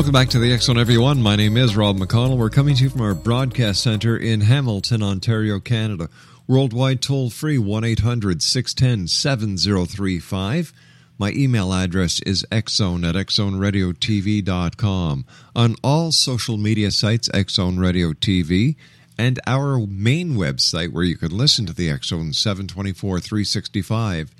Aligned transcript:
Welcome 0.00 0.14
back 0.14 0.30
to 0.30 0.38
the 0.38 0.56
Zone, 0.56 0.78
everyone. 0.78 1.20
My 1.20 1.36
name 1.36 1.58
is 1.58 1.76
Rob 1.76 1.98
McConnell. 1.98 2.38
We're 2.38 2.48
coming 2.48 2.74
to 2.74 2.84
you 2.84 2.88
from 2.88 3.02
our 3.02 3.14
broadcast 3.14 3.82
center 3.82 4.16
in 4.16 4.40
Hamilton, 4.40 5.02
Ontario, 5.02 5.60
Canada. 5.60 6.08
Worldwide 6.48 7.02
toll 7.02 7.28
free 7.28 7.58
1 7.58 7.84
800 7.84 8.42
610 8.42 9.08
7035. 9.08 10.72
My 11.18 11.32
email 11.32 11.74
address 11.74 12.22
is 12.22 12.46
xzone 12.50 13.06
at 13.06 13.14
xzoneradiotv.com. 13.14 15.26
On 15.54 15.76
all 15.84 16.12
social 16.12 16.56
media 16.56 16.90
sites, 16.92 17.28
Xzone 17.28 17.78
Radio 17.78 18.14
TV, 18.14 18.76
and 19.18 19.38
our 19.46 19.86
main 19.86 20.30
website 20.30 20.92
where 20.92 21.04
you 21.04 21.18
can 21.18 21.36
listen 21.36 21.66
to 21.66 21.74
the 21.74 21.94
Zone 22.02 22.32
724 22.32 23.20
365 23.20 24.34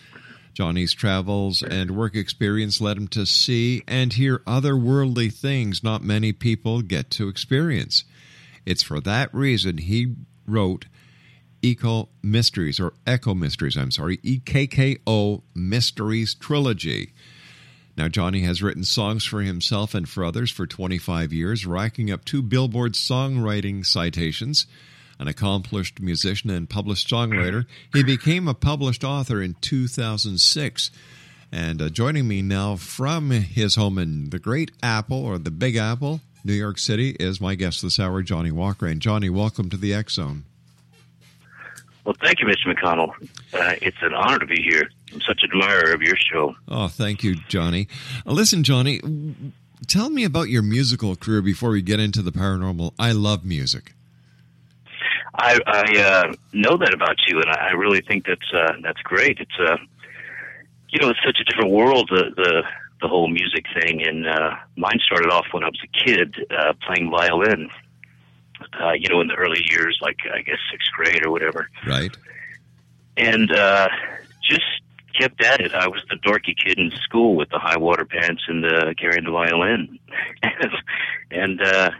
Johnny's 0.55 0.95
travels 0.95 1.63
and 1.63 1.91
work 1.91 2.15
experience 2.15 2.81
led 2.81 2.97
him 2.97 3.09
to 3.09 3.27
see 3.27 3.83
and 3.89 4.13
hear 4.13 4.39
otherworldly 4.41 5.33
things 5.33 5.83
not 5.83 6.03
many 6.03 6.33
people 6.33 6.81
get 6.81 7.11
to 7.11 7.29
experience. 7.29 8.05
It's 8.65 8.83
for 8.83 9.01
that 9.01 9.35
reason 9.35 9.79
he 9.79 10.15
wrote 10.47 10.87
Eco 11.61 12.09
Mysteries, 12.23 12.79
or 12.79 12.93
Echo 13.07 13.35
Mysteries, 13.35 13.77
I'm 13.77 13.91
sorry, 13.91 14.19
EKKO 14.19 15.43
Mysteries 15.55 16.35
Trilogy. 16.35 17.13
Now, 17.97 18.09
Johnny 18.09 18.41
has 18.41 18.63
written 18.63 18.85
songs 18.85 19.25
for 19.25 19.41
himself 19.43 19.95
and 19.95 20.09
for 20.09 20.25
others 20.25 20.51
for 20.51 20.67
25 20.67 21.33
years, 21.33 21.65
racking 21.67 22.11
up 22.11 22.25
two 22.25 22.43
Billboard 22.43 22.95
songwriting 22.95 23.85
citations 23.85 24.67
an 25.19 25.29
accomplished 25.29 26.01
musician 26.01 26.51
and 26.51 26.69
published 26.69 27.09
songwriter. 27.09 27.67
He 27.93 28.03
became 28.03 28.49
a 28.49 28.55
published 28.55 29.05
author 29.05 29.43
in 29.43 29.55
2006. 29.61 30.91
And 31.53 31.81
uh, 31.81 31.89
joining 31.89 32.27
me 32.27 32.43
now 32.43 32.77
from 32.77 33.31
his 33.31 33.77
home 33.77 33.99
in 33.99 34.31
the 34.31 34.39
Great 34.39 34.73
Apple 34.83 35.25
or 35.25 35.39
the 35.39 35.53
Big 35.53 35.77
Apple, 35.77 36.21
New 36.45 36.53
York 36.53 36.79
City, 36.79 37.11
is 37.21 37.41
my 37.41 37.55
guest 37.55 37.83
this 37.83 38.01
hour, 38.01 38.23
Johnny 38.23 38.51
Walker. 38.51 38.87
And 38.87 39.01
Johnny, 39.01 39.31
welcome 39.31 39.71
to 39.71 39.77
the 39.77 39.95
X 39.95 40.15
Zone. 40.15 40.45
Well, 42.05 42.17
thank 42.21 42.41
you, 42.41 42.47
Mr. 42.47 42.75
McConnell. 42.75 43.13
Uh, 43.55 43.77
it's 43.81 43.97
an 44.03 44.13
honor 44.13 44.39
to 44.41 44.47
be 44.47 44.63
here. 44.63 44.91
I'm 45.13 45.21
such 45.23 45.43
an 45.43 45.51
admirer 45.53 45.93
of 45.93 46.03
your 46.03 46.17
show. 46.17 46.55
Oh, 46.69 46.89
thank 46.89 47.23
you, 47.23 47.37
Johnny. 47.49 47.89
Uh, 48.27 48.33
listen, 48.33 48.63
Johnny, 48.63 49.01
tell 49.87 50.11
me 50.11 50.25
about 50.25 50.49
your 50.51 50.63
musical 50.63 51.17
career 51.17 51.41
before 51.41 51.71
we 51.71 51.81
get 51.81 52.01
into 52.01 52.21
the 52.21 52.33
paranormal. 52.33 52.93
I 52.99 53.13
love 53.13 53.45
music. 53.45 53.95
I, 55.37 55.59
I 55.67 55.99
uh, 56.01 56.33
know 56.53 56.77
that 56.77 56.95
about 56.95 57.17
you, 57.27 57.41
and 57.41 57.51
I, 57.51 57.69
I 57.69 57.73
really 57.73 58.01
think 58.01 58.27
that's 58.27 58.53
uh, 58.53 58.75
that's 58.83 59.01
great. 59.03 59.39
It's 59.41 59.59
uh, 59.59 59.77
you 60.89 61.01
know, 61.01 61.11
it's 61.11 61.19
such 61.25 61.39
a 61.41 61.45
different 61.45 61.73
world 61.73 62.09
the 62.11 62.31
the, 62.37 62.63
the 63.03 63.09
whole 63.09 63.29
music 63.29 63.65
thing, 63.81 64.07
and 64.07 64.27
uh, 64.29 64.55
mine 64.77 65.01
started 65.05 65.31
off 65.31 65.47
when 65.53 65.65
I 65.65 65.69
was 65.69 65.81
a 65.83 66.05
kid 66.05 66.37
uh, 66.57 66.73
playing 66.87 67.11
violin. 67.11 67.69
Uh, 68.81 68.93
you 68.93 69.09
know, 69.09 69.21
in 69.21 69.27
the 69.27 69.35
early 69.35 69.63
years, 69.69 69.99
like 70.01 70.19
I 70.33 70.41
guess 70.43 70.59
sixth 70.71 70.91
grade 70.93 71.27
or 71.27 71.31
whatever, 71.31 71.69
Right. 71.87 72.17
and 73.17 73.51
uh, 73.51 73.89
just 74.49 74.63
kept 75.19 75.43
at 75.45 75.61
it. 75.61 75.75
I 75.75 75.89
was 75.89 76.03
the 76.09 76.17
dorky 76.17 76.55
kid 76.57 76.79
in 76.79 76.91
school 77.03 77.35
with 77.35 77.51
the 77.51 77.59
high 77.59 77.77
water 77.77 78.05
pants 78.05 78.43
and 78.49 78.63
the 78.63 78.95
carrying 78.97 79.25
the 79.25 79.33
violin, 79.33 79.99
and 81.33 81.61
uh, 81.61 81.91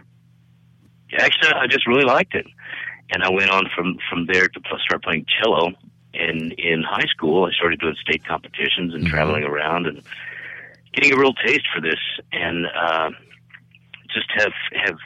actually, 1.17 1.51
I 1.53 1.67
just 1.67 1.85
really 1.85 2.05
liked 2.05 2.33
it 2.33 2.47
and 3.11 3.23
I 3.23 3.29
went 3.29 3.49
on 3.49 3.69
from 3.75 3.97
from 4.09 4.25
there 4.25 4.47
to 4.47 4.59
start 4.85 5.03
playing 5.03 5.25
cello. 5.41 5.73
And 6.13 6.53
in 6.53 6.83
high 6.83 7.07
school, 7.07 7.45
I 7.45 7.51
started 7.51 7.79
doing 7.79 7.95
state 8.01 8.25
competitions 8.25 8.93
and 8.93 9.05
Mhm. 9.05 9.09
traveling 9.09 9.43
around 9.43 9.85
and 9.85 10.01
getting 10.93 11.13
a 11.13 11.17
real 11.17 11.33
taste 11.33 11.67
for 11.73 11.81
this. 11.81 11.99
And 12.31 12.67
uh, 12.67 13.11
just 14.13 14.31
have 14.37 14.53
have 14.73 14.97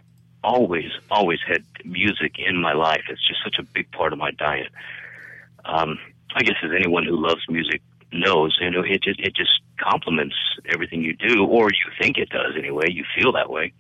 always 0.44 0.92
always 1.10 1.40
had 1.48 1.64
music 1.84 2.38
in 2.38 2.62
my 2.62 2.74
life. 2.74 3.04
It's 3.10 3.28
just 3.28 3.44
such 3.44 3.58
a 3.60 3.64
big 3.64 3.92
part 3.92 4.14
of 4.14 4.20
my 4.20 4.32
diet. 4.32 4.70
Um, 5.66 6.00
I 6.36 6.44
guess 6.44 6.56
as 6.64 6.72
anyone 6.76 7.04
who 7.04 7.20
loves 7.20 7.42
music 7.50 7.82
knows, 8.14 8.58
you 8.62 8.70
know, 8.70 8.82
it 8.82 9.02
just 9.04 9.20
it 9.20 9.36
just 9.36 9.62
complements 9.80 10.36
everything 10.72 11.02
you 11.04 11.16
do, 11.16 11.46
or 11.46 11.70
you 11.72 11.92
think 12.00 12.18
it 12.18 12.30
does 12.30 12.56
anyway. 12.58 12.90
You 12.90 13.04
feel 13.16 13.32
that 13.34 13.50
way. 13.50 13.74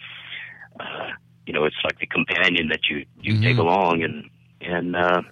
Uh, 0.80 1.12
you 1.50 1.54
know, 1.54 1.66
it's 1.66 1.84
like 1.84 1.98
the 1.98 2.06
companion 2.06 2.68
that 2.68 2.82
you 2.92 3.08
you 3.20 3.34
Mhm. 3.34 3.42
take 3.44 3.58
along, 3.58 4.04
and 4.04 4.30
and 4.62 4.96
uh, 4.96 5.24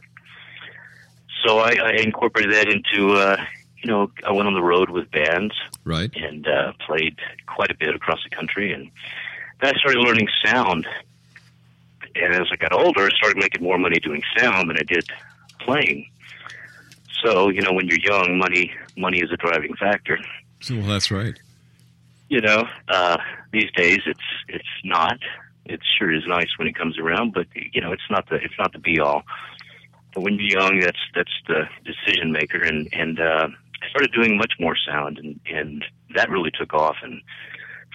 so 1.45 1.59
I, 1.59 1.75
I 1.75 1.91
incorporated 2.03 2.55
that 2.55 2.67
into 2.67 3.13
uh, 3.13 3.37
you 3.83 3.87
know 3.91 4.11
I 4.25 4.31
went 4.31 4.47
on 4.47 4.55
the 4.55 4.63
road 4.63 4.89
with 4.89 5.11
bands 5.11 5.53
Right. 5.83 6.09
and 6.15 6.47
uh, 6.47 6.73
played 6.87 7.19
quite 7.45 7.69
a 7.69 7.75
bit 7.75 7.93
across 7.93 8.17
the 8.27 8.35
country, 8.35 8.73
and 8.73 8.89
then 9.61 9.75
I 9.75 9.77
started 9.77 9.99
learning 9.99 10.27
sound. 10.43 10.87
And 12.15 12.33
as 12.33 12.47
I 12.51 12.55
got 12.55 12.73
older, 12.73 13.03
I 13.05 13.09
started 13.15 13.37
making 13.37 13.61
more 13.61 13.77
money 13.77 13.99
doing 13.99 14.23
sound 14.39 14.71
than 14.71 14.77
I 14.79 14.83
did 14.95 15.07
playing. 15.59 16.09
So 17.23 17.49
you 17.49 17.61
know, 17.61 17.73
when 17.73 17.85
you're 17.87 17.99
young, 17.99 18.39
money 18.39 18.71
money 18.97 19.19
is 19.19 19.31
a 19.31 19.37
driving 19.37 19.75
factor. 19.75 20.17
Well, 20.67 20.81
that's 20.87 21.11
right. 21.11 21.39
You 22.29 22.41
know, 22.41 22.67
uh, 22.87 23.17
these 23.51 23.69
days 23.75 23.99
it's 24.07 24.27
it's 24.47 24.73
not. 24.83 25.19
It 25.69 25.81
sure 25.97 26.13
is 26.13 26.23
nice 26.27 26.49
when 26.57 26.67
it 26.67 26.75
comes 26.75 26.97
around, 26.97 27.33
but 27.33 27.47
you 27.53 27.81
know, 27.81 27.91
it's 27.91 28.09
not 28.09 28.29
the 28.29 28.35
it's 28.35 28.57
not 28.57 28.73
the 28.73 28.79
be 28.79 28.99
all. 28.99 29.23
But 30.13 30.23
when 30.23 30.35
you're 30.39 30.59
young, 30.59 30.79
that's 30.79 30.97
that's 31.13 31.37
the 31.47 31.63
decision 31.85 32.31
maker, 32.31 32.61
and 32.61 32.87
and 32.93 33.19
uh, 33.19 33.47
I 33.83 33.89
started 33.89 34.11
doing 34.13 34.37
much 34.37 34.53
more 34.59 34.75
sound, 34.75 35.19
and 35.19 35.39
and 35.45 35.85
that 36.15 36.29
really 36.29 36.51
took 36.51 36.73
off. 36.73 36.95
And 37.03 37.21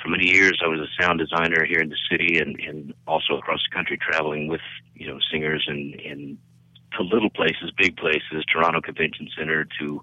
for 0.02 0.08
many 0.08 0.28
years, 0.28 0.60
I 0.64 0.68
was 0.68 0.80
a 0.80 1.02
sound 1.02 1.18
designer 1.18 1.64
here 1.64 1.80
in 1.80 1.88
the 1.88 1.96
city, 2.10 2.38
and 2.38 2.58
and 2.60 2.94
also 3.06 3.38
across 3.38 3.60
the 3.68 3.74
country, 3.74 3.98
traveling 3.98 4.48
with 4.48 4.60
you 4.94 5.06
know 5.06 5.18
singers 5.30 5.64
and 5.66 5.94
and 6.00 6.38
to 6.96 7.02
little 7.02 7.30
places, 7.30 7.72
big 7.78 7.96
places, 7.96 8.44
Toronto 8.52 8.80
Convention 8.80 9.28
Center, 9.36 9.66
to 9.80 10.00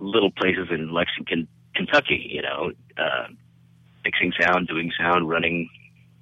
little 0.00 0.30
places 0.30 0.68
in 0.70 0.92
Lexington, 0.92 1.46
Kentucky. 1.74 2.28
You 2.32 2.42
know, 2.42 2.72
uh, 2.96 3.28
mixing 4.04 4.32
sound, 4.40 4.68
doing 4.68 4.90
sound, 4.98 5.28
running 5.28 5.68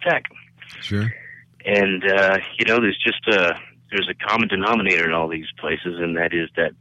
tech 0.03 0.25
Sure. 0.81 1.13
and 1.65 2.05
uh, 2.05 2.39
you 2.59 2.65
know, 2.67 2.81
there's 2.81 2.99
just 3.05 3.27
a 3.29 3.55
there's 3.91 4.09
a 4.09 4.15
common 4.27 4.49
denominator 4.49 5.05
in 5.05 5.13
all 5.13 5.29
these 5.29 5.47
places, 5.59 5.99
and 6.01 6.17
that 6.17 6.33
is 6.35 6.49
that 6.57 6.73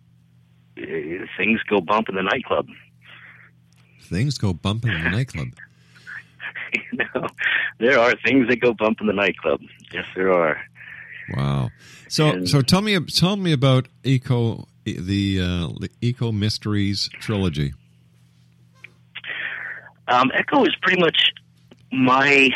uh, 0.78 1.26
things 1.38 1.62
go 1.70 1.80
bump 1.82 2.10
in 2.10 2.16
the 2.16 2.24
nightclub. 2.24 2.68
Things 4.02 4.38
go 4.38 4.54
bump 4.54 4.86
in 4.86 4.92
the 5.04 5.10
nightclub. 5.10 5.48
you 6.74 6.98
know, 6.98 7.28
there 7.80 8.00
are 8.00 8.16
things 8.26 8.48
that 8.50 8.58
go 8.62 8.74
bump 8.74 9.00
in 9.02 9.08
the 9.08 9.14
nightclub. 9.14 9.62
Yes, 9.92 10.06
there 10.16 10.34
are. 10.34 10.60
Wow. 11.36 11.70
So, 12.10 12.30
And- 12.30 12.50
so 12.50 12.62
tell 12.62 12.82
me, 12.82 13.00
tell 13.06 13.38
me 13.38 13.54
about 13.54 13.88
Eco, 14.04 14.68
the 14.84 15.40
uh, 15.40 15.68
the 15.80 15.90
Eco 16.02 16.32
Mysteries 16.32 17.10
trilogy. 17.20 17.74
Um, 20.08 20.32
Ekko 20.36 20.68
is 20.68 20.76
pretty 20.82 21.00
much 21.00 21.32
my 21.92 22.50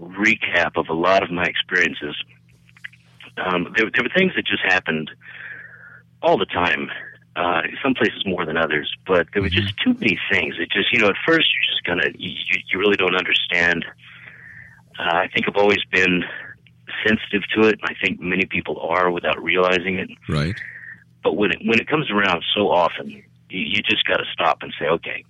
recap 0.00 0.76
of 0.76 0.88
a 0.88 0.94
lot 0.94 1.22
of 1.22 1.30
my 1.30 1.44
experiences. 1.44 2.16
Um, 3.36 3.72
there, 3.76 3.90
there 3.94 4.02
were 4.02 4.10
things 4.16 4.32
that 4.36 4.44
just 4.46 4.62
happened 4.64 5.10
all 6.22 6.36
the 6.38 6.46
time 6.46 6.90
Uh, 7.36 7.62
some 7.82 7.94
places 7.94 8.22
more 8.26 8.44
than 8.44 8.56
others, 8.56 8.88
but 9.06 9.28
there 9.32 9.40
were 9.40 9.48
just 9.48 9.72
too 9.84 9.94
many 9.94 10.18
things. 10.32 10.56
It 10.58 10.68
just, 10.70 10.92
you 10.92 10.98
know, 10.98 11.08
at 11.08 11.14
first 11.24 11.46
you're 11.54 11.68
just 11.72 11.84
gonna, 11.88 12.08
you, 12.18 12.30
you- 12.68 12.78
really 12.78 12.96
don't 12.96 13.14
understand. 13.14 13.84
Uh, 14.98 15.14
I 15.24 15.28
think 15.32 15.46
I've 15.48 15.56
always 15.56 15.82
been 15.92 16.24
sensitive 17.06 17.42
to 17.54 17.68
it. 17.68 17.78
and 17.80 17.84
I 17.84 17.94
think 18.02 18.20
many 18.20 18.46
people 18.46 18.80
are 18.80 19.10
without 19.12 19.38
realizing 19.42 19.94
it. 20.02 20.10
Right. 20.28 20.56
But 21.22 21.36
when 21.36 21.52
it 21.52 21.58
when 21.64 21.78
it 21.78 21.86
comes 21.88 22.10
around 22.10 22.42
so 22.54 22.62
often, 22.70 23.08
you, 23.10 23.22
you 23.48 23.80
just 23.82 24.04
got 24.06 24.16
to 24.16 24.24
stop 24.32 24.62
and 24.62 24.72
say, 24.78 24.86
okay, 24.86 25.24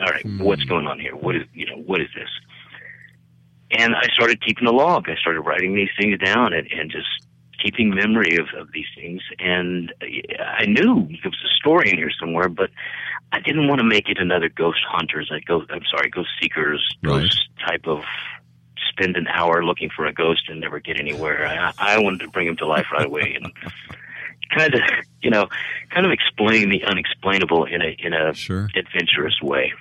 all 0.00 0.06
right, 0.06 0.24
what's 0.40 0.64
going 0.64 0.86
on 0.88 0.98
here? 0.98 1.14
What 1.14 1.36
is 1.36 1.44
you 1.54 1.66
know 1.66 1.78
what 1.90 2.00
is 2.00 2.08
this? 2.14 2.28
And 3.70 3.94
I 3.94 4.06
started 4.12 4.44
keeping 4.44 4.66
a 4.66 4.72
log. 4.72 5.08
I 5.08 5.16
started 5.16 5.40
writing 5.40 5.74
these 5.74 5.88
things 5.98 6.18
down 6.20 6.52
and, 6.52 6.70
and 6.70 6.90
just 6.90 7.08
keeping 7.62 7.90
memory 7.94 8.36
of, 8.36 8.46
of 8.58 8.70
these 8.72 8.86
things. 8.94 9.22
And 9.38 9.92
I 10.00 10.66
knew 10.66 11.06
there 11.22 11.30
was 11.30 11.44
a 11.44 11.54
story 11.58 11.90
in 11.90 11.96
here 11.96 12.10
somewhere, 12.20 12.48
but 12.48 12.70
I 13.32 13.40
didn't 13.40 13.66
want 13.68 13.80
to 13.80 13.84
make 13.86 14.08
it 14.08 14.18
another 14.18 14.48
ghost 14.48 14.80
hunters. 14.88 15.30
I 15.32 15.40
go, 15.40 15.62
I'm 15.70 15.82
sorry, 15.90 16.10
ghost 16.10 16.28
seekers, 16.40 16.86
Right. 17.02 17.22
ghost 17.22 17.48
type 17.66 17.86
of 17.86 18.02
spend 18.90 19.16
an 19.16 19.26
hour 19.26 19.64
looking 19.64 19.90
for 19.94 20.06
a 20.06 20.12
ghost 20.12 20.48
and 20.48 20.60
never 20.60 20.78
get 20.80 20.98
anywhere. 21.00 21.46
I, 21.46 21.72
I 21.76 21.98
wanted 21.98 22.20
to 22.20 22.28
bring 22.28 22.46
him 22.46 22.56
to 22.58 22.66
life 22.66 22.86
right 22.92 23.04
away 23.06 23.36
and 23.40 23.52
kind 24.56 24.74
of, 24.74 24.80
you 25.22 25.30
know, 25.30 25.48
kind 25.90 26.06
of 26.06 26.12
explain 26.12 26.70
the 26.70 26.84
unexplainable 26.84 27.64
in 27.64 27.82
a 27.82 27.96
in 27.98 28.12
a 28.14 28.32
Sure. 28.34 28.68
adventurous 28.76 29.40
way. 29.42 29.72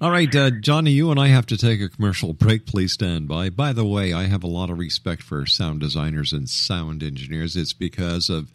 All 0.00 0.10
right, 0.10 0.34
uh, 0.34 0.50
Johnny, 0.50 0.90
you 0.90 1.12
and 1.12 1.20
I 1.20 1.28
have 1.28 1.46
to 1.46 1.56
take 1.56 1.80
a 1.80 1.88
commercial 1.88 2.32
break. 2.32 2.66
Please 2.66 2.92
stand 2.92 3.28
by. 3.28 3.48
By 3.48 3.72
the 3.72 3.84
way, 3.84 4.12
I 4.12 4.24
have 4.24 4.42
a 4.42 4.48
lot 4.48 4.68
of 4.68 4.78
respect 4.78 5.22
for 5.22 5.46
sound 5.46 5.80
designers 5.80 6.32
and 6.32 6.48
sound 6.48 7.02
engineers. 7.02 7.56
It's 7.56 7.72
because 7.72 8.28
of 8.28 8.50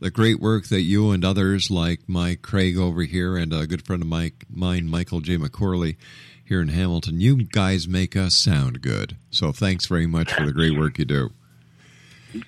the 0.00 0.10
great 0.10 0.40
work 0.40 0.66
that 0.66 0.82
you 0.82 1.12
and 1.12 1.24
others 1.24 1.70
like 1.70 2.00
Mike 2.08 2.42
Craig 2.42 2.76
over 2.76 3.02
here 3.02 3.36
and 3.36 3.52
a 3.52 3.68
good 3.68 3.86
friend 3.86 4.02
of 4.02 4.08
Mike, 4.08 4.44
mine, 4.50 4.88
Michael 4.88 5.20
J. 5.20 5.36
McCorley, 5.36 5.96
here 6.44 6.60
in 6.60 6.68
Hamilton. 6.68 7.20
You 7.20 7.44
guys 7.44 7.86
make 7.86 8.16
us 8.16 8.34
sound 8.34 8.82
good. 8.82 9.16
So 9.30 9.52
thanks 9.52 9.86
very 9.86 10.08
much 10.08 10.32
for 10.32 10.44
the 10.44 10.52
great 10.52 10.76
work 10.76 10.98
you 10.98 11.04
do. 11.04 11.30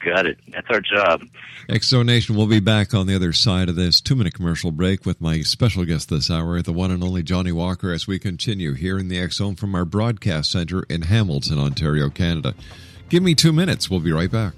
Got 0.05 0.27
it. 0.27 0.39
That's 0.49 0.67
our 0.71 0.81
job. 0.81 1.23
Xzone 1.69 2.07
Nation 2.07 2.37
will 2.37 2.47
be 2.47 2.61
back 2.61 2.95
on 2.95 3.07
the 3.07 3.15
other 3.15 3.33
side 3.33 3.69
of 3.69 3.77
this 3.77 4.01
two 4.01 4.15
minute 4.15 4.35
commercial 4.35 4.71
break 4.71 5.05
with 5.05 5.21
my 5.21 5.41
special 5.41 5.85
guest 5.85 6.09
this 6.11 6.31
hour, 6.31 6.61
the 6.63 6.73
one 6.73 6.91
and 6.91 7.03
only 7.03 7.23
Johnny 7.23 7.53
Walker, 7.53 7.93
as 7.93 8.07
we 8.07 8.19
continue 8.19 8.75
here 8.75 8.99
in 8.99 9.09
the 9.09 9.19
X 9.19 9.39
from 9.39 9.75
our 9.75 9.85
broadcast 9.85 10.51
center 10.51 10.85
in 10.85 11.03
Hamilton, 11.03 11.59
Ontario, 11.59 12.09
Canada. 12.11 12.55
Give 13.09 13.23
me 13.23 13.35
two 13.35 13.53
minutes. 13.53 13.91
We'll 13.91 14.01
be 14.01 14.13
right 14.13 14.31
back. 14.31 14.55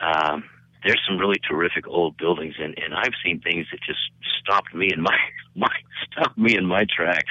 um, 0.00 0.44
there's 0.84 1.00
some 1.08 1.18
really 1.18 1.38
terrific 1.48 1.86
old 1.88 2.16
buildings 2.16 2.54
and, 2.58 2.78
and 2.78 2.94
I've 2.94 3.12
seen 3.24 3.40
things 3.40 3.66
that 3.70 3.80
just 3.86 3.98
stopped 4.40 4.74
me 4.74 4.90
in 4.92 5.02
my, 5.02 5.16
my 5.54 5.72
stopped 6.10 6.38
me 6.38 6.56
in 6.56 6.66
my 6.66 6.84
tracks. 6.94 7.30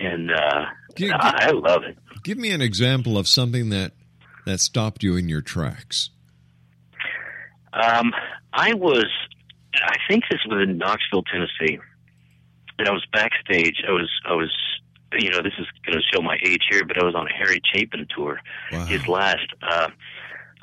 And 0.00 0.30
uh 0.30 0.66
Gi- 0.96 1.06
gi- 1.06 1.12
I, 1.12 1.48
I 1.48 1.50
love 1.50 1.82
it. 1.84 1.96
Give 2.22 2.38
me 2.38 2.50
an 2.50 2.60
example 2.60 3.16
of 3.18 3.28
something 3.28 3.68
that, 3.70 3.92
that 4.46 4.60
stopped 4.60 5.02
you 5.02 5.16
in 5.16 5.28
your 5.28 5.42
tracks. 5.42 6.10
Um 7.72 8.12
I 8.52 8.74
was 8.74 9.06
I 9.74 9.96
think 10.08 10.24
this 10.30 10.40
was 10.48 10.66
in 10.68 10.78
Knoxville, 10.78 11.24
Tennessee. 11.24 11.78
And 12.78 12.88
I 12.88 12.92
was 12.92 13.06
backstage. 13.12 13.82
I 13.86 13.92
was 13.92 14.10
I 14.26 14.34
was 14.34 14.50
you 15.18 15.30
know, 15.30 15.42
this 15.42 15.52
is 15.58 15.66
gonna 15.86 16.02
show 16.12 16.20
my 16.22 16.36
age 16.44 16.62
here, 16.70 16.84
but 16.84 17.00
I 17.00 17.04
was 17.04 17.14
on 17.14 17.26
a 17.28 17.32
Harry 17.32 17.60
Chapin 17.72 18.06
tour. 18.14 18.40
Wow. 18.72 18.84
his 18.86 19.06
last 19.06 19.46
uh, 19.62 19.88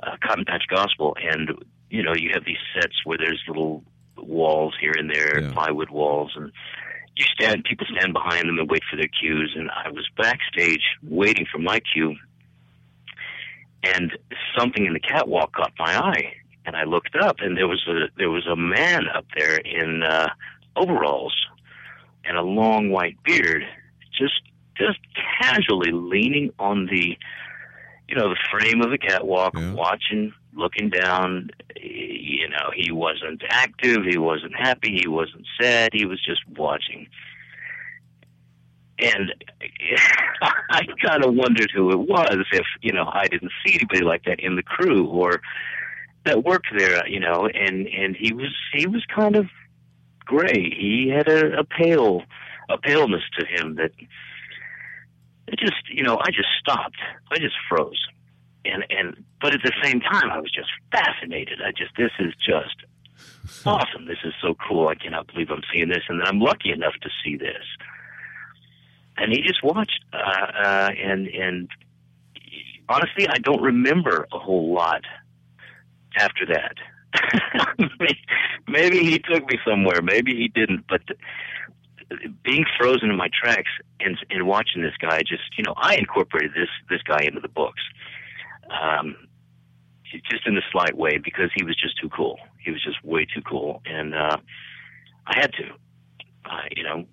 uh, 0.04 0.18
Cotton 0.24 0.46
Patch 0.46 0.64
Gospel, 0.70 1.16
and 1.22 1.52
you 1.90 2.04
know 2.04 2.14
you 2.16 2.32
have 2.34 2.46
these 2.46 2.58
sets 2.74 3.06
where 3.06 3.18
there's 3.18 3.42
little 3.48 3.84
walls 4.18 4.76
here 4.80 4.94
and 4.98 5.10
there, 5.10 5.42
Yeah. 5.42 5.52
plywood 5.52 5.90
walls, 5.90 6.32
and 6.36 6.52
you 7.16 7.26
stand. 7.34 7.64
People 7.66 7.88
stand 7.98 8.14
behind 8.14 8.48
them 8.48 8.58
and 8.60 8.70
wait 8.70 8.84
for 8.90 8.96
their 8.96 9.08
cues. 9.20 9.54
And 9.58 9.70
I 9.72 9.90
was 9.90 10.08
backstage 10.18 10.84
waiting 11.04 11.46
for 11.52 11.58
my 11.60 11.80
cue, 11.94 12.16
and 13.84 14.12
something 14.58 14.86
in 14.86 14.94
the 14.94 15.00
catwalk 15.00 15.54
caught 15.54 15.74
my 15.80 15.98
eye, 15.98 16.34
and 16.66 16.76
I 16.76 16.84
looked 16.84 17.16
up, 17.16 17.38
and 17.40 17.58
there 17.58 17.68
was 17.68 17.86
a 17.88 18.08
there 18.18 18.30
was 18.30 18.48
a 18.48 18.56
man 18.56 19.08
up 19.16 19.26
there 19.36 19.58
in 19.58 20.04
uh, 20.04 20.30
overalls 20.76 21.36
and 22.24 22.38
a 22.38 22.42
long 22.44 22.90
white 22.92 23.18
beard, 23.24 23.64
just 24.18 24.42
just 24.78 25.00
casually 25.42 25.92
leaning 25.92 26.52
on 26.60 26.86
the 26.86 27.18
you 28.12 28.18
know, 28.18 28.30
the 28.30 28.38
frame 28.52 28.82
of 28.82 28.92
the 28.92 28.98
catwalk, 28.98 29.54
Yeah. 29.56 29.74
watching, 29.74 30.34
looking 30.54 30.90
down. 30.90 31.50
You 31.82 32.50
know, 32.50 32.70
he 32.76 32.92
wasn't 32.92 33.42
active, 33.50 34.04
he 34.04 34.18
wasn't 34.18 34.54
happy, 34.56 35.00
he 35.02 35.08
wasn't 35.08 35.48
sad, 35.60 35.92
he 35.94 36.06
was 36.06 36.22
just 36.22 36.42
watching. 36.58 37.08
And 39.00 39.34
I 40.70 40.82
kind 41.02 41.24
of 41.24 41.34
wondered 41.34 41.72
who 41.74 41.90
it 41.92 42.00
was 42.00 42.46
if, 42.52 42.66
you 42.82 42.92
know, 42.92 43.10
I 43.12 43.28
didn't 43.28 43.52
see 43.66 43.76
anybody 43.76 44.02
like 44.02 44.26
that 44.26 44.42
in 44.42 44.58
the 44.58 44.64
crew 44.64 45.08
or 45.08 45.42
that 46.26 46.44
worked 46.44 46.68
there, 46.78 47.08
you 47.08 47.20
know, 47.20 47.48
and, 47.48 47.88
and 47.88 48.16
he 48.16 48.34
was, 48.34 48.54
he 48.74 48.86
was 48.88 49.04
kind 49.06 49.36
of 49.38 49.48
gray. 50.26 50.70
He 50.78 51.10
had 51.10 51.28
a, 51.30 51.60
a 51.60 51.64
pale, 51.64 52.24
a 52.70 52.78
paleness 52.78 53.24
to 53.40 53.46
him 53.46 53.76
that, 53.76 53.92
it 55.52 55.60
just 55.60 55.90
you 55.92 56.04
know 56.04 56.18
I 56.22 56.32
just 56.32 56.50
stopped. 56.60 56.98
I 57.32 57.38
just 57.38 57.56
froze, 57.70 58.02
and 58.66 58.86
and 58.90 59.24
but 59.42 59.54
at 59.54 59.62
the 59.64 59.74
same 59.84 60.00
time 60.02 60.32
I 60.32 60.40
was 60.40 60.52
just 60.52 60.70
fascinated. 60.92 61.60
I 61.62 61.72
just 61.72 61.92
this 61.98 62.12
is 62.20 62.34
just 62.36 62.86
awesome. 63.66 64.06
This 64.06 64.20
is 64.24 64.34
so 64.42 64.56
cool. 64.68 64.88
I 64.88 64.96
cannot 64.96 65.28
believe 65.28 65.50
I'm 65.52 65.64
seeing 65.74 65.90
this, 65.90 66.04
and 66.10 66.20
then 66.20 66.28
I'm 66.28 66.40
lucky 66.40 66.72
enough 66.72 66.94
to 67.02 67.10
see 67.24 67.36
this. 67.36 67.66
And 69.18 69.32
he 69.32 69.42
just 69.42 69.64
watched, 69.64 70.04
uh, 70.14 70.18
uh, 70.18 70.90
and 70.98 71.28
and 71.28 71.70
honestly, 72.90 73.28
I 73.28 73.38
don't 73.38 73.62
remember 73.62 74.28
a 74.32 74.40
whole 74.40 74.74
lot 74.74 75.04
after 76.18 76.46
that. 76.48 76.76
maybe 78.68 79.00
he 79.00 79.20
took 79.20 79.46
me 79.50 79.60
somewhere, 79.68 80.02
maybe 80.02 80.36
he 80.36 80.48
didn't, 80.48 80.86
but 80.88 81.02
being 82.44 82.66
frozen 82.78 83.10
in 83.10 83.18
my 83.18 83.30
tracks 83.30 83.70
and 84.00 84.18
and 84.30 84.48
watching 84.48 84.82
this 84.82 84.96
guy 85.00 85.20
just 85.20 85.44
you 85.58 85.64
know 85.64 85.74
I 85.78 85.96
incorporated 85.96 86.52
this 86.52 86.70
this 86.90 87.02
guy 87.04 87.24
into 87.24 87.40
the 87.40 87.50
books. 87.50 87.82
Um, 88.70 89.16
just 90.30 90.46
in 90.46 90.58
a 90.58 90.62
slight 90.72 90.98
way 90.98 91.18
because 91.18 91.50
he 91.56 91.64
was 91.64 91.76
just 91.76 91.98
too 91.98 92.10
cool. 92.10 92.38
He 92.60 92.72
was 92.72 92.84
just 92.84 93.04
way 93.04 93.26
too 93.26 93.42
cool, 93.42 93.82
and 93.86 94.14
uh, 94.14 94.38
I 95.26 95.40
had 95.40 95.54
to. 95.54 95.64
Uh, 96.44 96.68
you 96.76 96.84
know, 96.84 97.06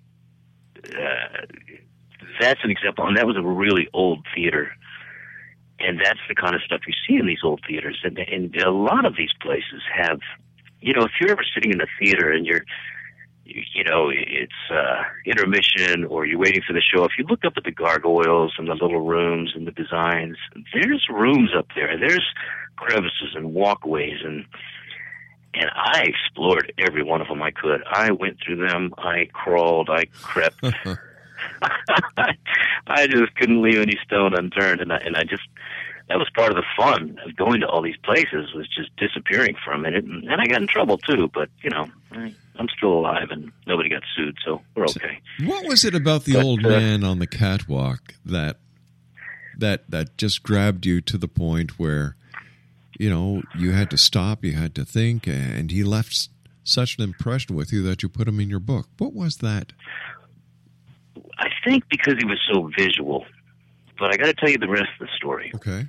uh, 0.85 1.45
that's 2.39 2.59
an 2.63 2.71
example, 2.71 3.05
and 3.07 3.15
that 3.17 3.27
was 3.27 3.37
a 3.37 3.41
really 3.41 3.87
old 3.93 4.25
theater. 4.35 4.71
And 5.79 5.97
that's 5.97 6.19
the 6.27 6.35
kind 6.35 6.55
of 6.55 6.61
stuff 6.61 6.81
you 6.87 6.93
see 7.07 7.17
in 7.17 7.25
these 7.25 7.39
old 7.43 7.61
theaters, 7.65 7.99
and, 8.03 8.17
and 8.17 8.53
a 8.57 8.69
lot 8.69 9.05
of 9.05 9.15
these 9.15 9.31
places 9.41 9.81
have, 9.95 10.19
you 10.81 10.93
know, 10.93 11.03
if 11.03 11.11
you're 11.21 11.31
ever 11.31 11.45
sitting 11.53 11.71
in 11.71 11.79
a 11.79 11.87
theater 12.01 12.31
and 12.31 12.45
you're 12.45 12.65
you, 13.49 13.63
you 13.73 13.83
know, 13.83 14.09
it's 14.09 14.51
uh, 14.71 15.03
intermission 15.25 16.05
or 16.05 16.25
you're 16.25 16.39
waiting 16.39 16.61
for 16.65 16.73
the 16.73 16.81
show. 16.81 17.03
If 17.03 17.11
you 17.17 17.25
look 17.25 17.45
up 17.45 17.53
at 17.57 17.63
the 17.63 17.71
gargoyles 17.71 18.53
and 18.57 18.67
the 18.67 18.73
little 18.73 19.01
rooms 19.01 19.53
and 19.55 19.67
the 19.67 19.71
designs, 19.71 20.37
there's 20.73 21.05
rooms 21.09 21.51
up 21.57 21.67
there. 21.75 21.97
There's 21.97 22.25
crevices 22.75 23.35
and 23.35 23.53
walkways 23.53 24.19
and 24.23 24.45
and 25.51 25.69
I 25.73 26.03
explored 26.03 26.71
every 26.77 27.03
one 27.03 27.21
of 27.21 27.27
them 27.27 27.41
I 27.41 27.49
could. 27.49 27.81
I 27.91 28.11
went 28.11 28.37
through 28.39 28.67
them. 28.67 28.93
I 28.99 29.29
crawled. 29.33 29.89
I 29.89 30.05
crept. 30.05 30.63
I 32.87 33.07
just 33.07 33.35
couldn't 33.35 33.61
leave 33.61 33.79
any 33.79 33.97
stone 34.05 34.33
unturned, 34.35 34.81
and 34.81 34.93
I 34.93 34.97
and 34.97 35.15
I 35.17 35.23
just 35.23 35.43
that 36.07 36.17
was 36.17 36.29
part 36.35 36.49
of 36.49 36.55
the 36.55 36.65
fun 36.75 37.19
of 37.25 37.35
going 37.35 37.61
to 37.61 37.67
all 37.67 37.81
these 37.81 37.97
places 38.03 38.53
was 38.53 38.67
just 38.67 38.95
disappearing 38.97 39.55
for 39.63 39.71
a 39.71 39.77
minute, 39.77 40.05
and, 40.05 40.23
and 40.23 40.41
I 40.41 40.47
got 40.47 40.61
in 40.61 40.67
trouble 40.67 40.97
too. 40.97 41.29
But 41.33 41.49
you 41.61 41.69
know, 41.69 41.89
I, 42.11 42.33
I'm 42.59 42.67
still 42.77 42.93
alive, 42.93 43.29
and 43.31 43.51
nobody 43.65 43.89
got 43.89 44.03
sued, 44.15 44.37
so 44.45 44.61
we're 44.75 44.83
okay. 44.85 45.21
What 45.45 45.65
was 45.65 45.85
it 45.85 45.95
about 45.95 46.25
the 46.25 46.33
But, 46.33 46.43
old 46.43 46.65
uh, 46.65 46.69
man 46.69 47.03
on 47.03 47.19
the 47.19 47.27
catwalk 47.27 48.15
that 48.25 48.57
that 49.57 49.89
that 49.89 50.17
just 50.17 50.43
grabbed 50.43 50.85
you 50.85 51.01
to 51.01 51.17
the 51.17 51.27
point 51.27 51.79
where 51.79 52.15
you 52.99 53.09
know 53.09 53.41
you 53.57 53.71
had 53.71 53.89
to 53.91 53.97
stop, 53.97 54.43
you 54.43 54.53
had 54.53 54.75
to 54.75 54.83
think, 54.85 55.25
and 55.27 55.71
he 55.71 55.83
left 55.83 56.29
such 56.63 56.97
an 56.97 57.03
impression 57.03 57.55
with 57.55 57.71
you 57.71 57.81
that 57.83 58.03
you 58.03 58.09
put 58.09 58.27
him 58.27 58.39
in 58.39 58.49
your 58.49 58.59
book. 58.59 58.87
What 58.97 59.13
was 59.13 59.37
that? 59.37 59.71
I 61.37 61.47
think 61.65 61.85
because 61.89 62.15
he 62.19 62.25
was 62.25 62.39
so 62.51 62.69
visual, 62.77 63.25
but 63.97 64.13
I 64.13 64.17
got 64.17 64.25
to 64.25 64.33
tell 64.33 64.49
you 64.49 64.57
the 64.57 64.67
rest 64.67 64.89
of 64.99 65.07
the 65.07 65.13
story. 65.15 65.51
Okay. 65.55 65.87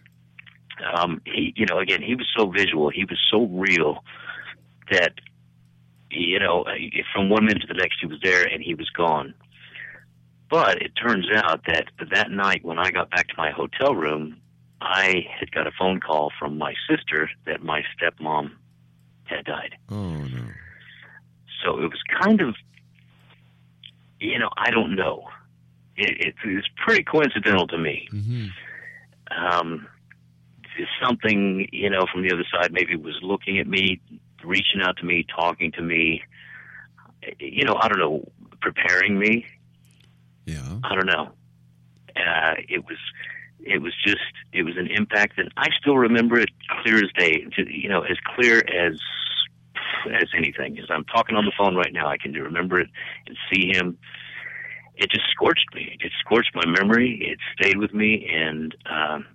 um, 0.95 1.21
he, 1.27 1.53
you 1.57 1.67
know, 1.67 1.79
again, 1.79 2.01
he 2.03 2.15
was 2.15 2.27
so 2.37 2.47
visual, 2.47 2.89
he 2.91 3.05
was 3.05 3.19
so 3.31 3.47
real 3.47 4.05
that, 4.91 5.13
you 6.11 6.39
know, 6.39 6.65
from 7.15 7.29
one 7.29 7.45
minute 7.45 7.63
to 7.63 7.67
the 7.67 7.75
next, 7.75 7.99
he 8.01 8.07
was 8.07 8.19
there 8.23 8.45
and 8.45 8.63
he 8.63 8.75
was 8.75 8.91
gone. 8.91 9.35
But 10.49 10.83
it 10.83 10.93
turns 10.97 11.27
out 11.35 11.63
that 11.67 11.87
that 12.11 12.31
night 12.31 12.65
when 12.65 12.79
I 12.79 12.91
got 12.91 13.11
back 13.11 13.29
to 13.29 13.35
my 13.37 13.51
hotel 13.51 13.95
room, 13.95 14.37
I 14.81 15.27
had 15.39 15.53
got 15.53 15.67
a 15.67 15.71
phone 15.79 16.01
call 16.01 16.33
from 16.39 16.59
my 16.59 16.75
sister 16.89 17.31
that 17.47 17.63
my 17.63 17.83
stepmom 17.95 18.51
had 19.25 19.45
died. 19.45 19.77
Oh 19.91 20.17
no. 20.17 20.45
So 21.65 21.79
it 21.79 21.91
was 21.91 22.01
kind 22.21 22.41
of, 22.41 22.57
you 24.19 24.39
know, 24.39 24.49
I 24.57 24.71
don't 24.71 24.97
know. 24.97 25.29
It, 25.97 26.29
it, 26.29 26.35
it's 26.45 26.69
pretty 26.85 27.05
coincidental 27.05 27.67
to 27.69 27.79
me. 27.79 28.09
hmm 28.11 28.47
um, 29.31 29.87
something, 31.03 31.69
you 31.73 31.91
know, 31.91 32.07
from 32.13 32.23
the 32.23 32.33
other 32.33 32.45
side 32.51 32.73
maybe 32.73 32.97
was 32.97 33.19
looking 33.23 33.59
at 33.59 33.67
me, 33.67 34.01
reaching 34.45 34.81
out 34.83 34.97
to 34.99 35.05
me, 35.05 35.25
talking 35.35 35.73
to 35.73 35.83
me, 35.83 36.23
you 37.39 37.65
know, 37.65 37.77
I 37.81 37.89
don't 37.89 37.99
know, 37.99 38.29
preparing 38.61 39.19
me. 39.19 39.47
Yeah. 40.47 40.79
I 40.83 40.95
don't 40.95 41.07
know. 41.07 41.31
Uh, 42.17 42.55
it 42.69 42.85
was, 42.87 42.99
it 43.61 43.79
was 43.83 43.93
just, 44.05 44.21
it 44.53 44.63
was 44.63 44.77
an 44.77 44.89
impact 44.89 45.37
that 45.37 45.47
I 45.57 45.69
still 45.81 45.97
remember 45.97 46.39
it 46.39 46.51
clear 46.83 46.97
as 46.97 47.11
day, 47.17 47.47
you 47.57 47.89
know, 47.89 48.03
as 48.03 48.17
clear 48.35 48.59
as, 48.59 48.99
as 50.13 50.29
anything. 50.37 50.79
As 50.79 50.87
I'm 50.91 51.05
talking 51.05 51.37
on 51.37 51.45
the 51.45 51.53
phone 51.59 51.77
right 51.77 51.93
now, 51.93 52.09
I 52.09 52.17
can 52.17 52.33
remember 52.33 52.81
it 52.81 52.89
and 53.27 53.37
see 53.53 53.69
him. 53.69 53.99
It 54.97 55.11
just 55.11 55.25
scorched 55.31 55.75
me. 55.75 55.97
It 56.01 56.13
scorched 56.21 56.55
my 56.55 56.67
memory. 56.67 57.21
It 57.23 57.39
stayed 57.59 57.79
with 57.79 57.95
me, 57.95 58.29
and 58.31 58.75
um, 58.91 59.27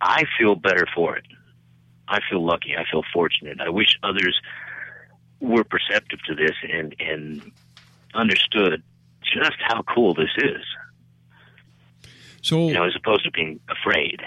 I 0.00 0.24
feel 0.38 0.54
better 0.54 0.86
for 0.94 1.16
it. 1.16 1.24
I 2.10 2.18
feel 2.28 2.44
lucky. 2.44 2.74
I 2.76 2.84
feel 2.90 3.02
fortunate. 3.12 3.60
I 3.60 3.68
wish 3.70 3.98
others 4.02 4.38
were 5.40 5.64
perceptive 5.64 6.18
to 6.26 6.34
this 6.34 6.54
and 6.70 6.94
and 6.98 7.52
understood 8.14 8.82
just 9.22 9.56
how 9.60 9.82
cool 9.82 10.12
this 10.14 10.30
is. 10.38 10.62
So 12.42 12.68
You 12.68 12.74
know, 12.74 12.84
as 12.84 12.94
opposed 12.96 13.24
to 13.24 13.30
being 13.30 13.60
afraid. 13.68 14.20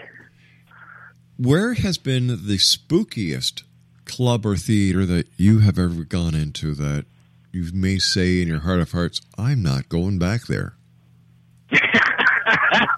where 1.38 1.74
has 1.74 1.98
been 1.98 2.28
the 2.28 2.58
spookiest 2.58 3.64
club 4.06 4.46
or 4.46 4.56
theater 4.56 5.06
that 5.06 5.28
you 5.38 5.60
have 5.60 5.78
ever 5.80 6.04
gone 6.04 6.36
into 6.36 6.74
that 6.76 7.06
you 7.52 7.70
may 7.74 7.98
say 8.00 8.42
in 8.42 8.48
your 8.48 8.60
heart 8.62 8.80
of 8.80 8.92
hearts, 8.92 9.22
I'm 9.38 9.62
not 9.62 9.90
going 9.90 10.18
back 10.20 10.48
there? 10.48 10.76